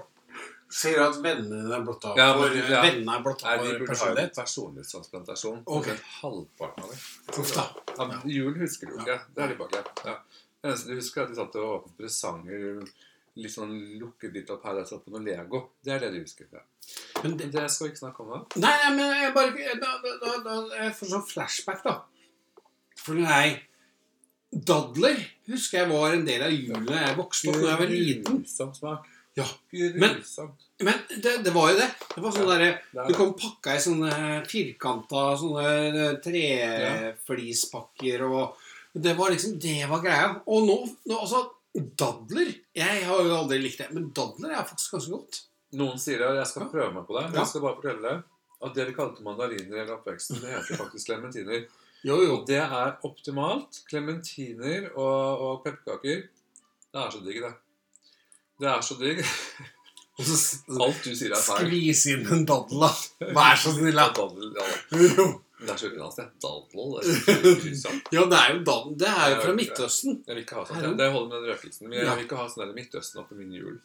Sier 0.69 0.99
du 1.01 1.03
at 1.07 1.17
vennene 1.25 1.63
dine 1.63 1.77
er 1.79 1.85
blotta 1.87 2.11
Ja, 2.19 2.27
for 2.37 2.53
ja. 2.53 2.83
Vennene 2.85 3.15
er 3.17 3.23
blotta 3.25 3.55
for 3.57 3.65
burde 3.65 3.87
ha 3.87 3.93
personlighet? 3.95 4.31
en 4.31 4.37
personlighetstransplantasjon. 4.37 5.63
Ok. 5.65 5.79
Okay. 5.79 5.97
Halvparten 6.21 6.85
av 6.85 6.91
det. 6.93 6.99
Uff 7.41 7.55
da. 7.57 7.65
Ja, 7.97 8.09
jul 8.29 8.59
husker 8.61 8.91
du 8.91 8.99
ikke. 9.01 9.17
Det 9.35 9.45
er 9.47 9.55
de 9.55 9.57
bak, 9.63 9.77
ja. 9.79 9.85
ja. 10.11 10.17
Det 10.59 10.69
eneste 10.69 10.91
du 10.93 10.99
husker, 11.01 11.23
er 11.23 11.25
at 11.25 11.33
de 11.33 11.39
satt 11.41 11.57
og 11.63 11.71
åpnet 11.79 11.97
presanger. 12.03 12.83
Litt 13.39 13.55
sånn 13.55 13.73
lukket 14.03 14.35
litt 14.35 14.49
opp 14.51 14.65
her 14.67 14.81
og 14.83 14.89
satt 14.91 15.05
på 15.07 15.15
noe 15.15 15.23
Lego. 15.25 15.63
Det 15.87 15.95
er 15.95 16.05
det 16.05 16.13
de 16.17 16.23
husker. 16.27 16.49
Ja. 16.53 16.61
Men 17.23 17.37
det, 17.39 17.49
Det 17.55 17.65
skal 17.71 17.87
vi 17.89 17.93
ikke 17.95 18.03
snakke 18.05 18.25
om 18.25 18.33
nå. 18.35 18.39
nei, 18.61 18.75
nei, 18.85 18.93
men 18.99 19.13
jeg 19.23 19.35
bare 19.37 19.75
da, 19.81 19.93
da, 20.05 20.15
da, 20.23 20.37
da, 20.45 20.57
Jeg 20.83 20.95
får 21.01 21.13
sånn 21.15 21.27
flashback, 21.33 21.85
da. 21.87 21.97
For 23.09 23.17
nei 23.19 23.57
Dadler 24.69 25.19
husker 25.51 25.83
jeg 25.83 25.89
var 25.91 26.15
en 26.17 26.23
del 26.25 26.43
av 26.47 26.53
julen 26.55 26.87
da 26.89 27.01
jeg 27.03 27.17
vokste 27.19 27.51
opp 27.51 27.59
da 27.61 27.69
jeg 27.75 27.81
var 27.83 27.91
liten. 27.93 28.39
Ja, 29.39 29.45
men- 30.01 30.17
Men 30.81 30.95
det, 31.23 31.33
det 31.45 31.53
var 31.55 31.69
jo 31.73 31.77
det. 31.79 31.89
Det 32.15 32.23
var 32.23 32.33
sånn 32.35 32.49
ja, 32.49 32.57
Det 32.59 33.01
er 33.03 33.09
Du 33.09 33.15
kom 33.19 33.33
pakka 33.39 33.75
i 33.77 33.83
sånne 33.83 34.13
firkanta 34.47 35.23
sånne 35.39 35.67
eh, 35.91 36.17
treflispakker 37.27 38.25
og 38.29 38.57
Det 38.95 39.15
var 39.19 39.31
liksom 39.31 39.59
Det 39.61 39.87
var 39.91 40.01
greia. 40.03 40.29
Og 40.47 40.65
nå, 40.67 40.77
nå 41.07 41.19
altså 41.21 41.45
Dadler 41.99 42.49
Jeg 42.75 43.05
har 43.05 43.21
jo 43.23 43.35
aldri 43.37 43.59
likt 43.63 43.79
det, 43.83 43.91
men 43.95 44.09
dadler 44.17 44.51
er 44.57 44.65
faktisk 44.67 44.93
ganske 44.97 45.11
godt. 45.13 45.43
Noen 45.79 45.99
sier 46.01 46.19
det, 46.19 46.27
og 46.31 46.37
jeg 46.41 46.47
skal 46.49 46.71
prøve 46.73 46.95
meg 46.95 47.05
på 47.07 47.15
det. 47.19 47.27
Men 47.29 47.39
jeg 47.43 47.51
skal 47.53 47.61
bare 47.67 47.77
fortelle 47.77 48.03
deg 48.03 48.23
at 48.65 48.75
det 48.75 48.87
vi 48.89 48.95
kalte 48.97 49.23
mandariner 49.23 49.85
i 49.85 49.93
oppveksten, 49.95 50.41
det 50.43 50.51
heter 50.51 50.81
faktisk 50.81 51.07
klementiner. 51.13 51.67
Jo, 52.07 52.21
jo. 52.23 52.43
Det 52.47 52.61
er 52.63 52.93
optimalt. 53.07 53.81
Klementiner 53.89 54.91
og, 54.95 55.43
og 55.43 55.65
pepperkaker. 55.65 56.29
Det 56.89 57.01
er 57.03 57.11
så 57.15 57.25
digg, 57.25 57.43
det. 57.43 57.55
Det 58.59 58.71
er 58.71 58.85
så 58.87 58.99
digg. 59.01 59.25
Alt 60.19 61.05
du 61.05 61.13
sier 61.15 61.31
er 61.31 61.43
feil. 61.43 61.69
skvis 61.69 62.07
inn 62.11 62.25
en 62.35 62.47
daddel, 62.47 62.81
da. 62.83 62.89
Vær 63.37 63.59
så 63.61 63.75
snill, 63.77 63.99
da. 63.99 64.09
Dadel, 64.19 64.49
ja. 64.57 65.29
Det 65.59 65.73
er 65.75 65.79
så 65.79 65.91
utenlandsk, 65.91 66.19
det. 66.19 66.29
Dadel. 66.43 66.97
Ja, 68.17 68.25
det 68.31 68.39
er 68.39 68.55
jo 68.55 68.63
daddel. 68.67 68.97
Det 68.99 69.11
er 69.11 69.35
jo 69.35 69.39
fra 69.43 69.55
Midtøsten. 69.59 70.19
Jeg 70.27 70.35
vil 70.35 70.43
ikke 70.43 70.59
ha 70.59 70.65
sånt. 70.67 70.83
Ja. 70.83 70.95
Det 70.99 71.11
holder 71.15 71.29
med 71.31 71.37
den 71.45 71.53
røkelsen. 71.53 71.89
Men 71.91 71.99
jeg 72.01 72.11
vil 72.11 72.27
ikke 72.27 72.39
ha 72.41 72.47
sånn 72.51 72.65
der 72.65 72.75
Midtøsten 72.79 73.23
oppe 73.23 73.39
min 73.39 73.55
jul. 73.55 73.77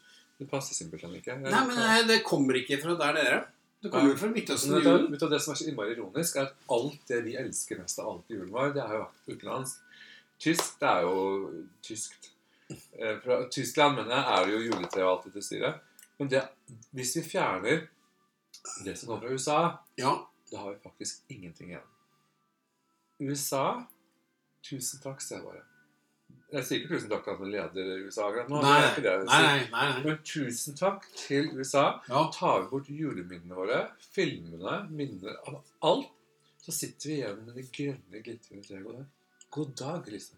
Det 0.41 0.49
passer 0.49 0.77
simpelthen 0.77 1.13
ikke. 1.17 1.37
Nei, 1.43 1.61
men 1.69 1.81
eh, 1.85 1.99
det 2.09 2.21
kommer 2.25 2.57
ikke 2.57 2.79
fra 2.81 2.97
der 2.99 3.17
dere. 3.19 3.39
Det 3.83 3.89
kommer 3.91 4.13
jo 4.13 4.17
fra 4.17 4.29
Midtøsten. 4.31 4.73
I 4.77 4.81
julen. 4.83 5.09
du, 5.11 5.25
det 5.27 5.39
som 5.43 5.51
er 5.53 5.57
så 5.59 5.65
innmari 5.67 5.93
ironisk, 5.97 6.37
er 6.39 6.47
at 6.47 6.67
alt 6.71 7.01
det 7.09 7.17
vi 7.25 7.33
elsker 7.39 7.81
mest 7.81 7.99
av 7.99 8.09
alt 8.13 8.29
i 8.31 8.37
julen 8.37 8.51
vår, 8.53 8.71
det 8.77 8.85
har 8.87 8.95
jo 8.95 9.01
vært 9.03 9.33
utenlands. 9.33 9.73
Tysk, 10.39 10.77
det 10.79 10.87
er 10.89 11.01
jo 11.07 11.17
tyskt. 11.83 12.29
Eh, 12.71 13.17
Fra 13.23 13.41
Tyskland 13.51 13.97
mener 13.99 14.15
jeg, 14.15 14.23
er 14.37 14.45
det 14.47 14.53
jo 14.55 14.61
juletre 14.69 15.03
og 15.03 15.09
alt 15.11 15.25
dette 15.27 15.43
styret. 15.45 15.81
Men 16.19 16.29
det, 16.31 16.45
hvis 16.95 17.11
vi 17.19 17.25
fjerner 17.27 17.83
det 18.85 18.95
som 18.97 19.09
kommer 19.11 19.27
fra 19.27 19.33
USA, 19.35 19.59
Ja. 19.99 20.13
da 20.51 20.57
har 20.63 20.71
vi 20.73 20.79
faktisk 20.83 21.21
ingenting 21.29 21.69
igjen. 21.73 21.89
USA 23.19 23.83
Tusen 24.63 25.01
takk, 25.03 25.19
ser 25.21 25.41
jeg 25.41 25.43
bare. 25.43 25.63
Jeg 26.53 26.65
sier 26.67 26.81
ikke 26.83 26.93
tusen 26.93 27.09
takk 27.09 27.23
til 27.23 27.33
han 27.33 27.39
som 27.39 27.49
leder 27.49 28.01
USA 28.05 28.25
akkurat 28.27 28.49
nå. 28.51 28.59
Nei, 28.61 28.81
nei, 29.01 29.13
nei. 29.25 29.53
nei. 29.71 29.85
Men 30.03 30.17
tusen 30.27 30.75
takk 30.77 31.07
til 31.17 31.47
USA. 31.57 31.85
Ja. 32.05 32.27
Tar 32.35 32.59
vi 32.61 32.67
bort 32.69 32.91
juleminnene 32.93 33.57
våre, 33.57 33.79
filmene, 34.13 34.75
minner 34.93 35.39
av 35.49 35.55
alt, 35.89 36.11
så 36.61 36.75
sitter 36.75 37.09
vi 37.09 37.15
igjen 37.17 37.39
med 37.47 37.57
det 37.57 37.65
grønne, 37.73 38.21
glitrende 38.21 38.67
treet 38.67 38.85
der. 38.85 39.07
God 39.53 39.71
dag, 39.79 40.11
liksom. 40.13 40.37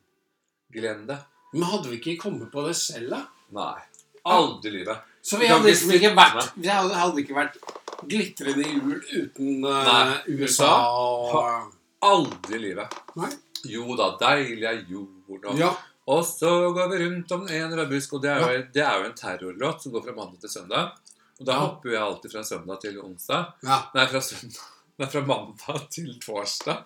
Glem 0.75 1.03
det. 1.09 1.17
Men 1.51 1.67
hadde 1.73 1.91
vi 1.91 1.99
ikke 1.99 2.15
kommet 2.23 2.51
på 2.53 2.63
det 2.65 2.77
selv, 2.79 3.11
da? 3.11 3.19
Nei. 3.55 3.83
Aldri 4.31 4.71
i 4.71 4.77
livet. 4.77 5.11
Så 5.25 5.39
vi 5.41 5.49
hadde 5.49 5.67
liksom 5.67 5.91
ikke 5.95 6.13
vært 6.17 6.55
Vi 6.55 6.69
hadde, 6.69 6.95
hadde 6.97 7.21
ikke 7.21 7.35
vært 7.37 7.59
glitrende 8.05 8.65
jul 8.65 8.95
uten 9.01 9.65
uh, 9.65 10.15
USA 10.29 10.71
og 10.95 11.75
Aldri 12.05 12.59
i 12.59 12.63
livet. 12.69 12.95
Nei? 13.19 13.31
Jo 13.69 13.97
da, 13.97 14.11
deilig 14.21 14.67
er 14.69 14.81
jorden 14.87 15.51
og 15.51 15.59
Ja. 15.59 15.73
Og 16.11 16.21
så 16.27 16.51
går 16.75 16.89
vi 16.91 16.99
rundt 17.05 17.31
om 17.33 17.47
en 17.47 17.73
rød 17.79 17.89
busk, 17.89 18.13
og 18.13 18.21
det 18.21 18.29
er, 18.29 18.43
jo, 18.43 18.61
det 18.75 18.83
er 18.85 18.99
jo 19.01 19.07
en 19.09 19.17
terrorlåt 19.17 19.83
som 19.83 19.95
går 19.95 20.05
fra 20.05 20.13
mandag 20.19 20.43
til 20.43 20.53
søndag. 20.53 20.91
Og 21.39 21.47
da 21.49 21.57
hopper 21.63 21.91
jeg 21.95 22.01
alltid 22.03 22.31
fra 22.35 22.43
søndag 22.47 22.79
til 22.83 23.01
onsdag. 23.01 23.49
ja. 23.65 23.79
Nei, 23.95 24.05
fra 24.11 24.21
søndag. 24.23 24.61
Nei, 25.01 25.09
fra 25.11 25.23
mandag 25.27 25.89
til 25.91 26.13
torsdag. 26.23 26.85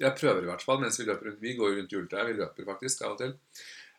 Jeg 0.00 0.16
prøver 0.16 0.46
i 0.46 0.48
hvert 0.48 0.62
fall 0.64 0.78
mens 0.80 0.96
vi 1.00 1.04
løper 1.08 1.28
rundt. 1.28 1.42
Vi 1.42 1.56
går 1.58 1.74
rundt 1.76 1.92
juletreet. 1.92 2.30
Vi 2.30 2.38
løper 2.38 2.68
faktisk 2.70 3.02
av 3.04 3.16
og 3.16 3.20
til. 3.20 3.34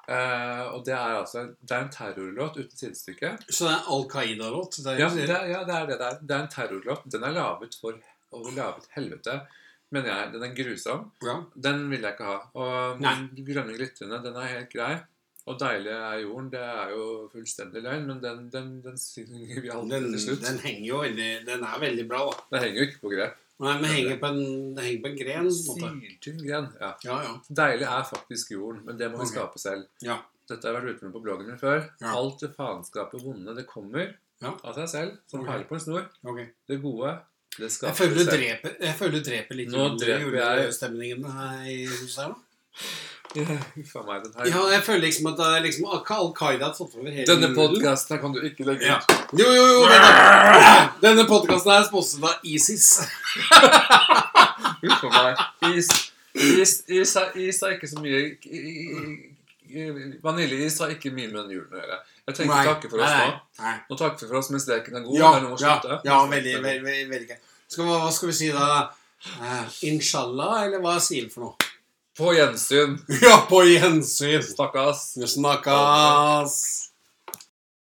Eh, 0.09 0.63
og 0.73 0.81
det 0.87 0.95
er 0.97 1.19
altså 1.19 1.43
Det 1.61 1.75
er 1.75 1.83
en 1.85 1.91
terrorlåt 1.93 2.57
uten 2.57 2.77
sidestykke. 2.79 3.35
Så 3.51 3.67
det 3.67 3.75
er 3.75 3.91
Al 3.93 4.07
Qaida-låt? 4.09 4.79
Ja, 4.87 5.11
det, 5.13 5.27
ja, 5.51 5.61
det 5.67 5.75
er 5.77 5.91
det 5.91 5.99
der. 6.01 6.17
Det 6.23 6.37
er 6.37 6.45
en 6.47 6.53
terrorlåt. 6.55 7.05
Den 7.13 7.27
er 7.27 7.35
laget 7.37 7.77
for 7.83 7.99
å 8.31 8.41
laget 8.55 8.87
helvete. 8.95 9.41
Men 9.91 10.05
jeg, 10.07 10.27
den 10.33 10.43
er 10.47 10.53
grusom. 10.55 11.07
ja. 11.25 11.33
Den 11.67 11.89
vil 11.91 12.01
jeg 12.05 12.13
ikke 12.15 12.27
ha. 12.29 12.37
Og 12.55 13.01
Nei. 13.03 13.15
den 13.35 13.45
grønne 13.47 13.73
glitrende, 13.75 14.21
den 14.23 14.37
er 14.39 14.53
helt 14.55 14.69
grei. 14.71 14.93
Og 15.49 15.57
deilig 15.59 15.91
er 15.91 16.19
jorden. 16.21 16.49
Det 16.53 16.61
er 16.61 16.91
jo 16.93 17.05
fullstendig 17.33 17.81
løgn, 17.83 18.05
men 18.07 18.19
den, 18.23 18.43
den, 18.53 18.67
den 18.85 18.97
synger 19.01 19.61
vi 19.61 19.71
alltid 19.73 19.95
Den, 19.95 20.11
til 20.13 20.21
slutt. 20.21 20.43
den 20.45 20.59
henger 20.63 20.85
jo 20.87 20.99
veldig 21.01 21.29
Den 21.47 21.63
er 21.65 21.79
veldig 21.81 22.05
bra, 22.11 22.19
da. 22.29 22.43
Den 22.53 22.63
henger 22.67 22.77
jo 22.83 22.87
ikke 22.89 23.01
på 23.01 23.13
grep. 23.15 23.39
Nei, 23.61 23.73
men 23.81 23.91
henger 23.93 24.19
på 24.21 24.29
en, 24.31 24.39
den 24.77 24.83
henger 24.85 25.01
på 25.03 25.09
en 25.11 25.17
gren. 25.19 25.49
Syltynn 25.53 26.39
gren. 26.45 26.69
Ja. 26.81 26.91
Ja, 27.05 27.17
ja. 27.27 27.33
Deilig 27.61 27.87
er 27.89 28.05
faktisk 28.09 28.53
jorden, 28.55 28.83
men 28.87 28.97
det 29.01 29.09
må 29.13 29.19
vi 29.21 29.27
skape 29.33 29.59
selv. 29.61 29.89
Ja. 30.05 30.19
Dette 30.49 30.65
har 30.67 30.73
jeg 30.73 30.81
vært 30.81 30.95
ute 30.97 31.05
med 31.09 31.13
på 31.17 31.21
bloggen 31.25 31.49
min 31.51 31.59
før. 31.61 31.83
Ja. 32.01 32.13
Alt 32.17 32.41
det 32.45 32.53
faenskapet 32.55 33.21
vonde, 33.25 33.53
det 33.57 33.67
kommer 33.69 34.13
Ja. 34.41 34.55
av 34.65 34.73
seg 34.79 34.87
selv, 34.89 35.17
som 35.29 35.41
okay. 35.43 35.51
perler 35.51 35.67
på 35.69 35.75
en 35.77 35.83
snor. 35.83 36.07
Okay. 36.25 36.47
Det 36.69 36.79
gode, 36.81 37.11
det 37.61 37.71
Jeg 37.71 37.95
føler 37.97 38.17
du 38.17 38.25
dreper, 38.31 38.75
jeg 38.87 38.97
føler 38.99 39.15
du 39.17 39.29
dreper 39.29 39.59
litt 39.61 39.71
Nå 39.71 39.87
dreper 40.01 40.37
jeg- 40.41 40.65
julestemningen 40.65 41.31
her 41.37 41.63
i 41.69 41.79
huset 41.85 42.19
her, 42.23 42.35
da. 42.35 42.35
Ja, 43.33 43.43
meg. 43.47 44.25
Ja, 44.51 44.61
jeg 44.73 44.81
føler 44.83 45.01
liksom 45.05 45.27
at 45.31 45.37
det 45.39 45.45
er 45.47 45.61
liksom 45.63 45.85
Al 45.87 46.01
Qaida 46.35 46.65
har 46.67 46.73
tatt 46.75 46.95
over 46.97 47.11
hele 47.11 47.25
Denne 47.29 47.53
podkasten 47.55 48.19
kan 48.19 48.33
du 48.35 48.41
ikke 48.43 48.65
legge 48.67 48.89
Ja. 48.89 48.97
Jo, 49.31 49.47
jo, 49.55 49.65
jo. 49.71 49.85
Denne, 49.87 50.89
denne 51.05 51.25
podkasten 51.29 51.71
er 51.71 51.85
sponset 51.87 52.25
av 52.27 52.43
ISIS. 52.43 52.89
Huff 54.81 55.05
a 55.07 55.11
meg. 55.15 55.43
Is, 55.77 55.87
is, 56.35 56.73
is, 56.91 57.15
is 57.35 57.63
er 57.63 57.77
ikke 57.77 57.87
så 57.87 58.03
mye 58.03 58.35
Vaniljeis 60.25 60.79
har 60.83 60.91
ikke 60.91 61.13
mye 61.15 61.29
med 61.31 61.37
den 61.45 61.53
julen 61.55 61.71
å 61.71 61.79
gjøre. 61.79 62.01
Jeg 62.27 62.35
tenker 62.41 62.57
å 62.57 62.65
takke 62.67 62.91
for 62.91 63.03
oss 63.05 63.13
nei, 63.15 63.29
nå. 63.29 63.39
nei. 63.61 63.75
Nå 63.87 63.97
takker 64.01 64.25
vi 64.25 64.27
for 64.33 64.39
oss 64.41 64.51
mens 64.51 64.67
leken 64.67 64.99
er 64.99 65.05
god. 65.05 65.15
Ja, 65.15 65.31
ja, 65.39 65.99
ja, 66.03 66.17
veldig, 66.27 66.57
veldig, 66.65 66.83
veldig, 66.89 67.07
veldig. 67.13 67.39
Skal, 67.71 67.85
vi- 67.87 67.99
hva 68.03 68.11
skal 68.11 68.27
vi 68.31 68.33
si 68.35 68.49
da? 68.51 68.69
Eh, 69.39 69.65
inshallah, 69.87 70.63
eller 70.65 70.81
hva 70.83 70.97
sier 70.99 71.27
vi 71.27 71.29
for 71.33 71.45
noe? 71.45 71.69
På 72.17 72.33
gjensyn. 72.35 72.97
Ja, 73.23 73.37
på 73.49 73.61
gjensyn. 73.69 74.43
Stakkars. 74.43 75.05
Snakkes. 75.35 76.90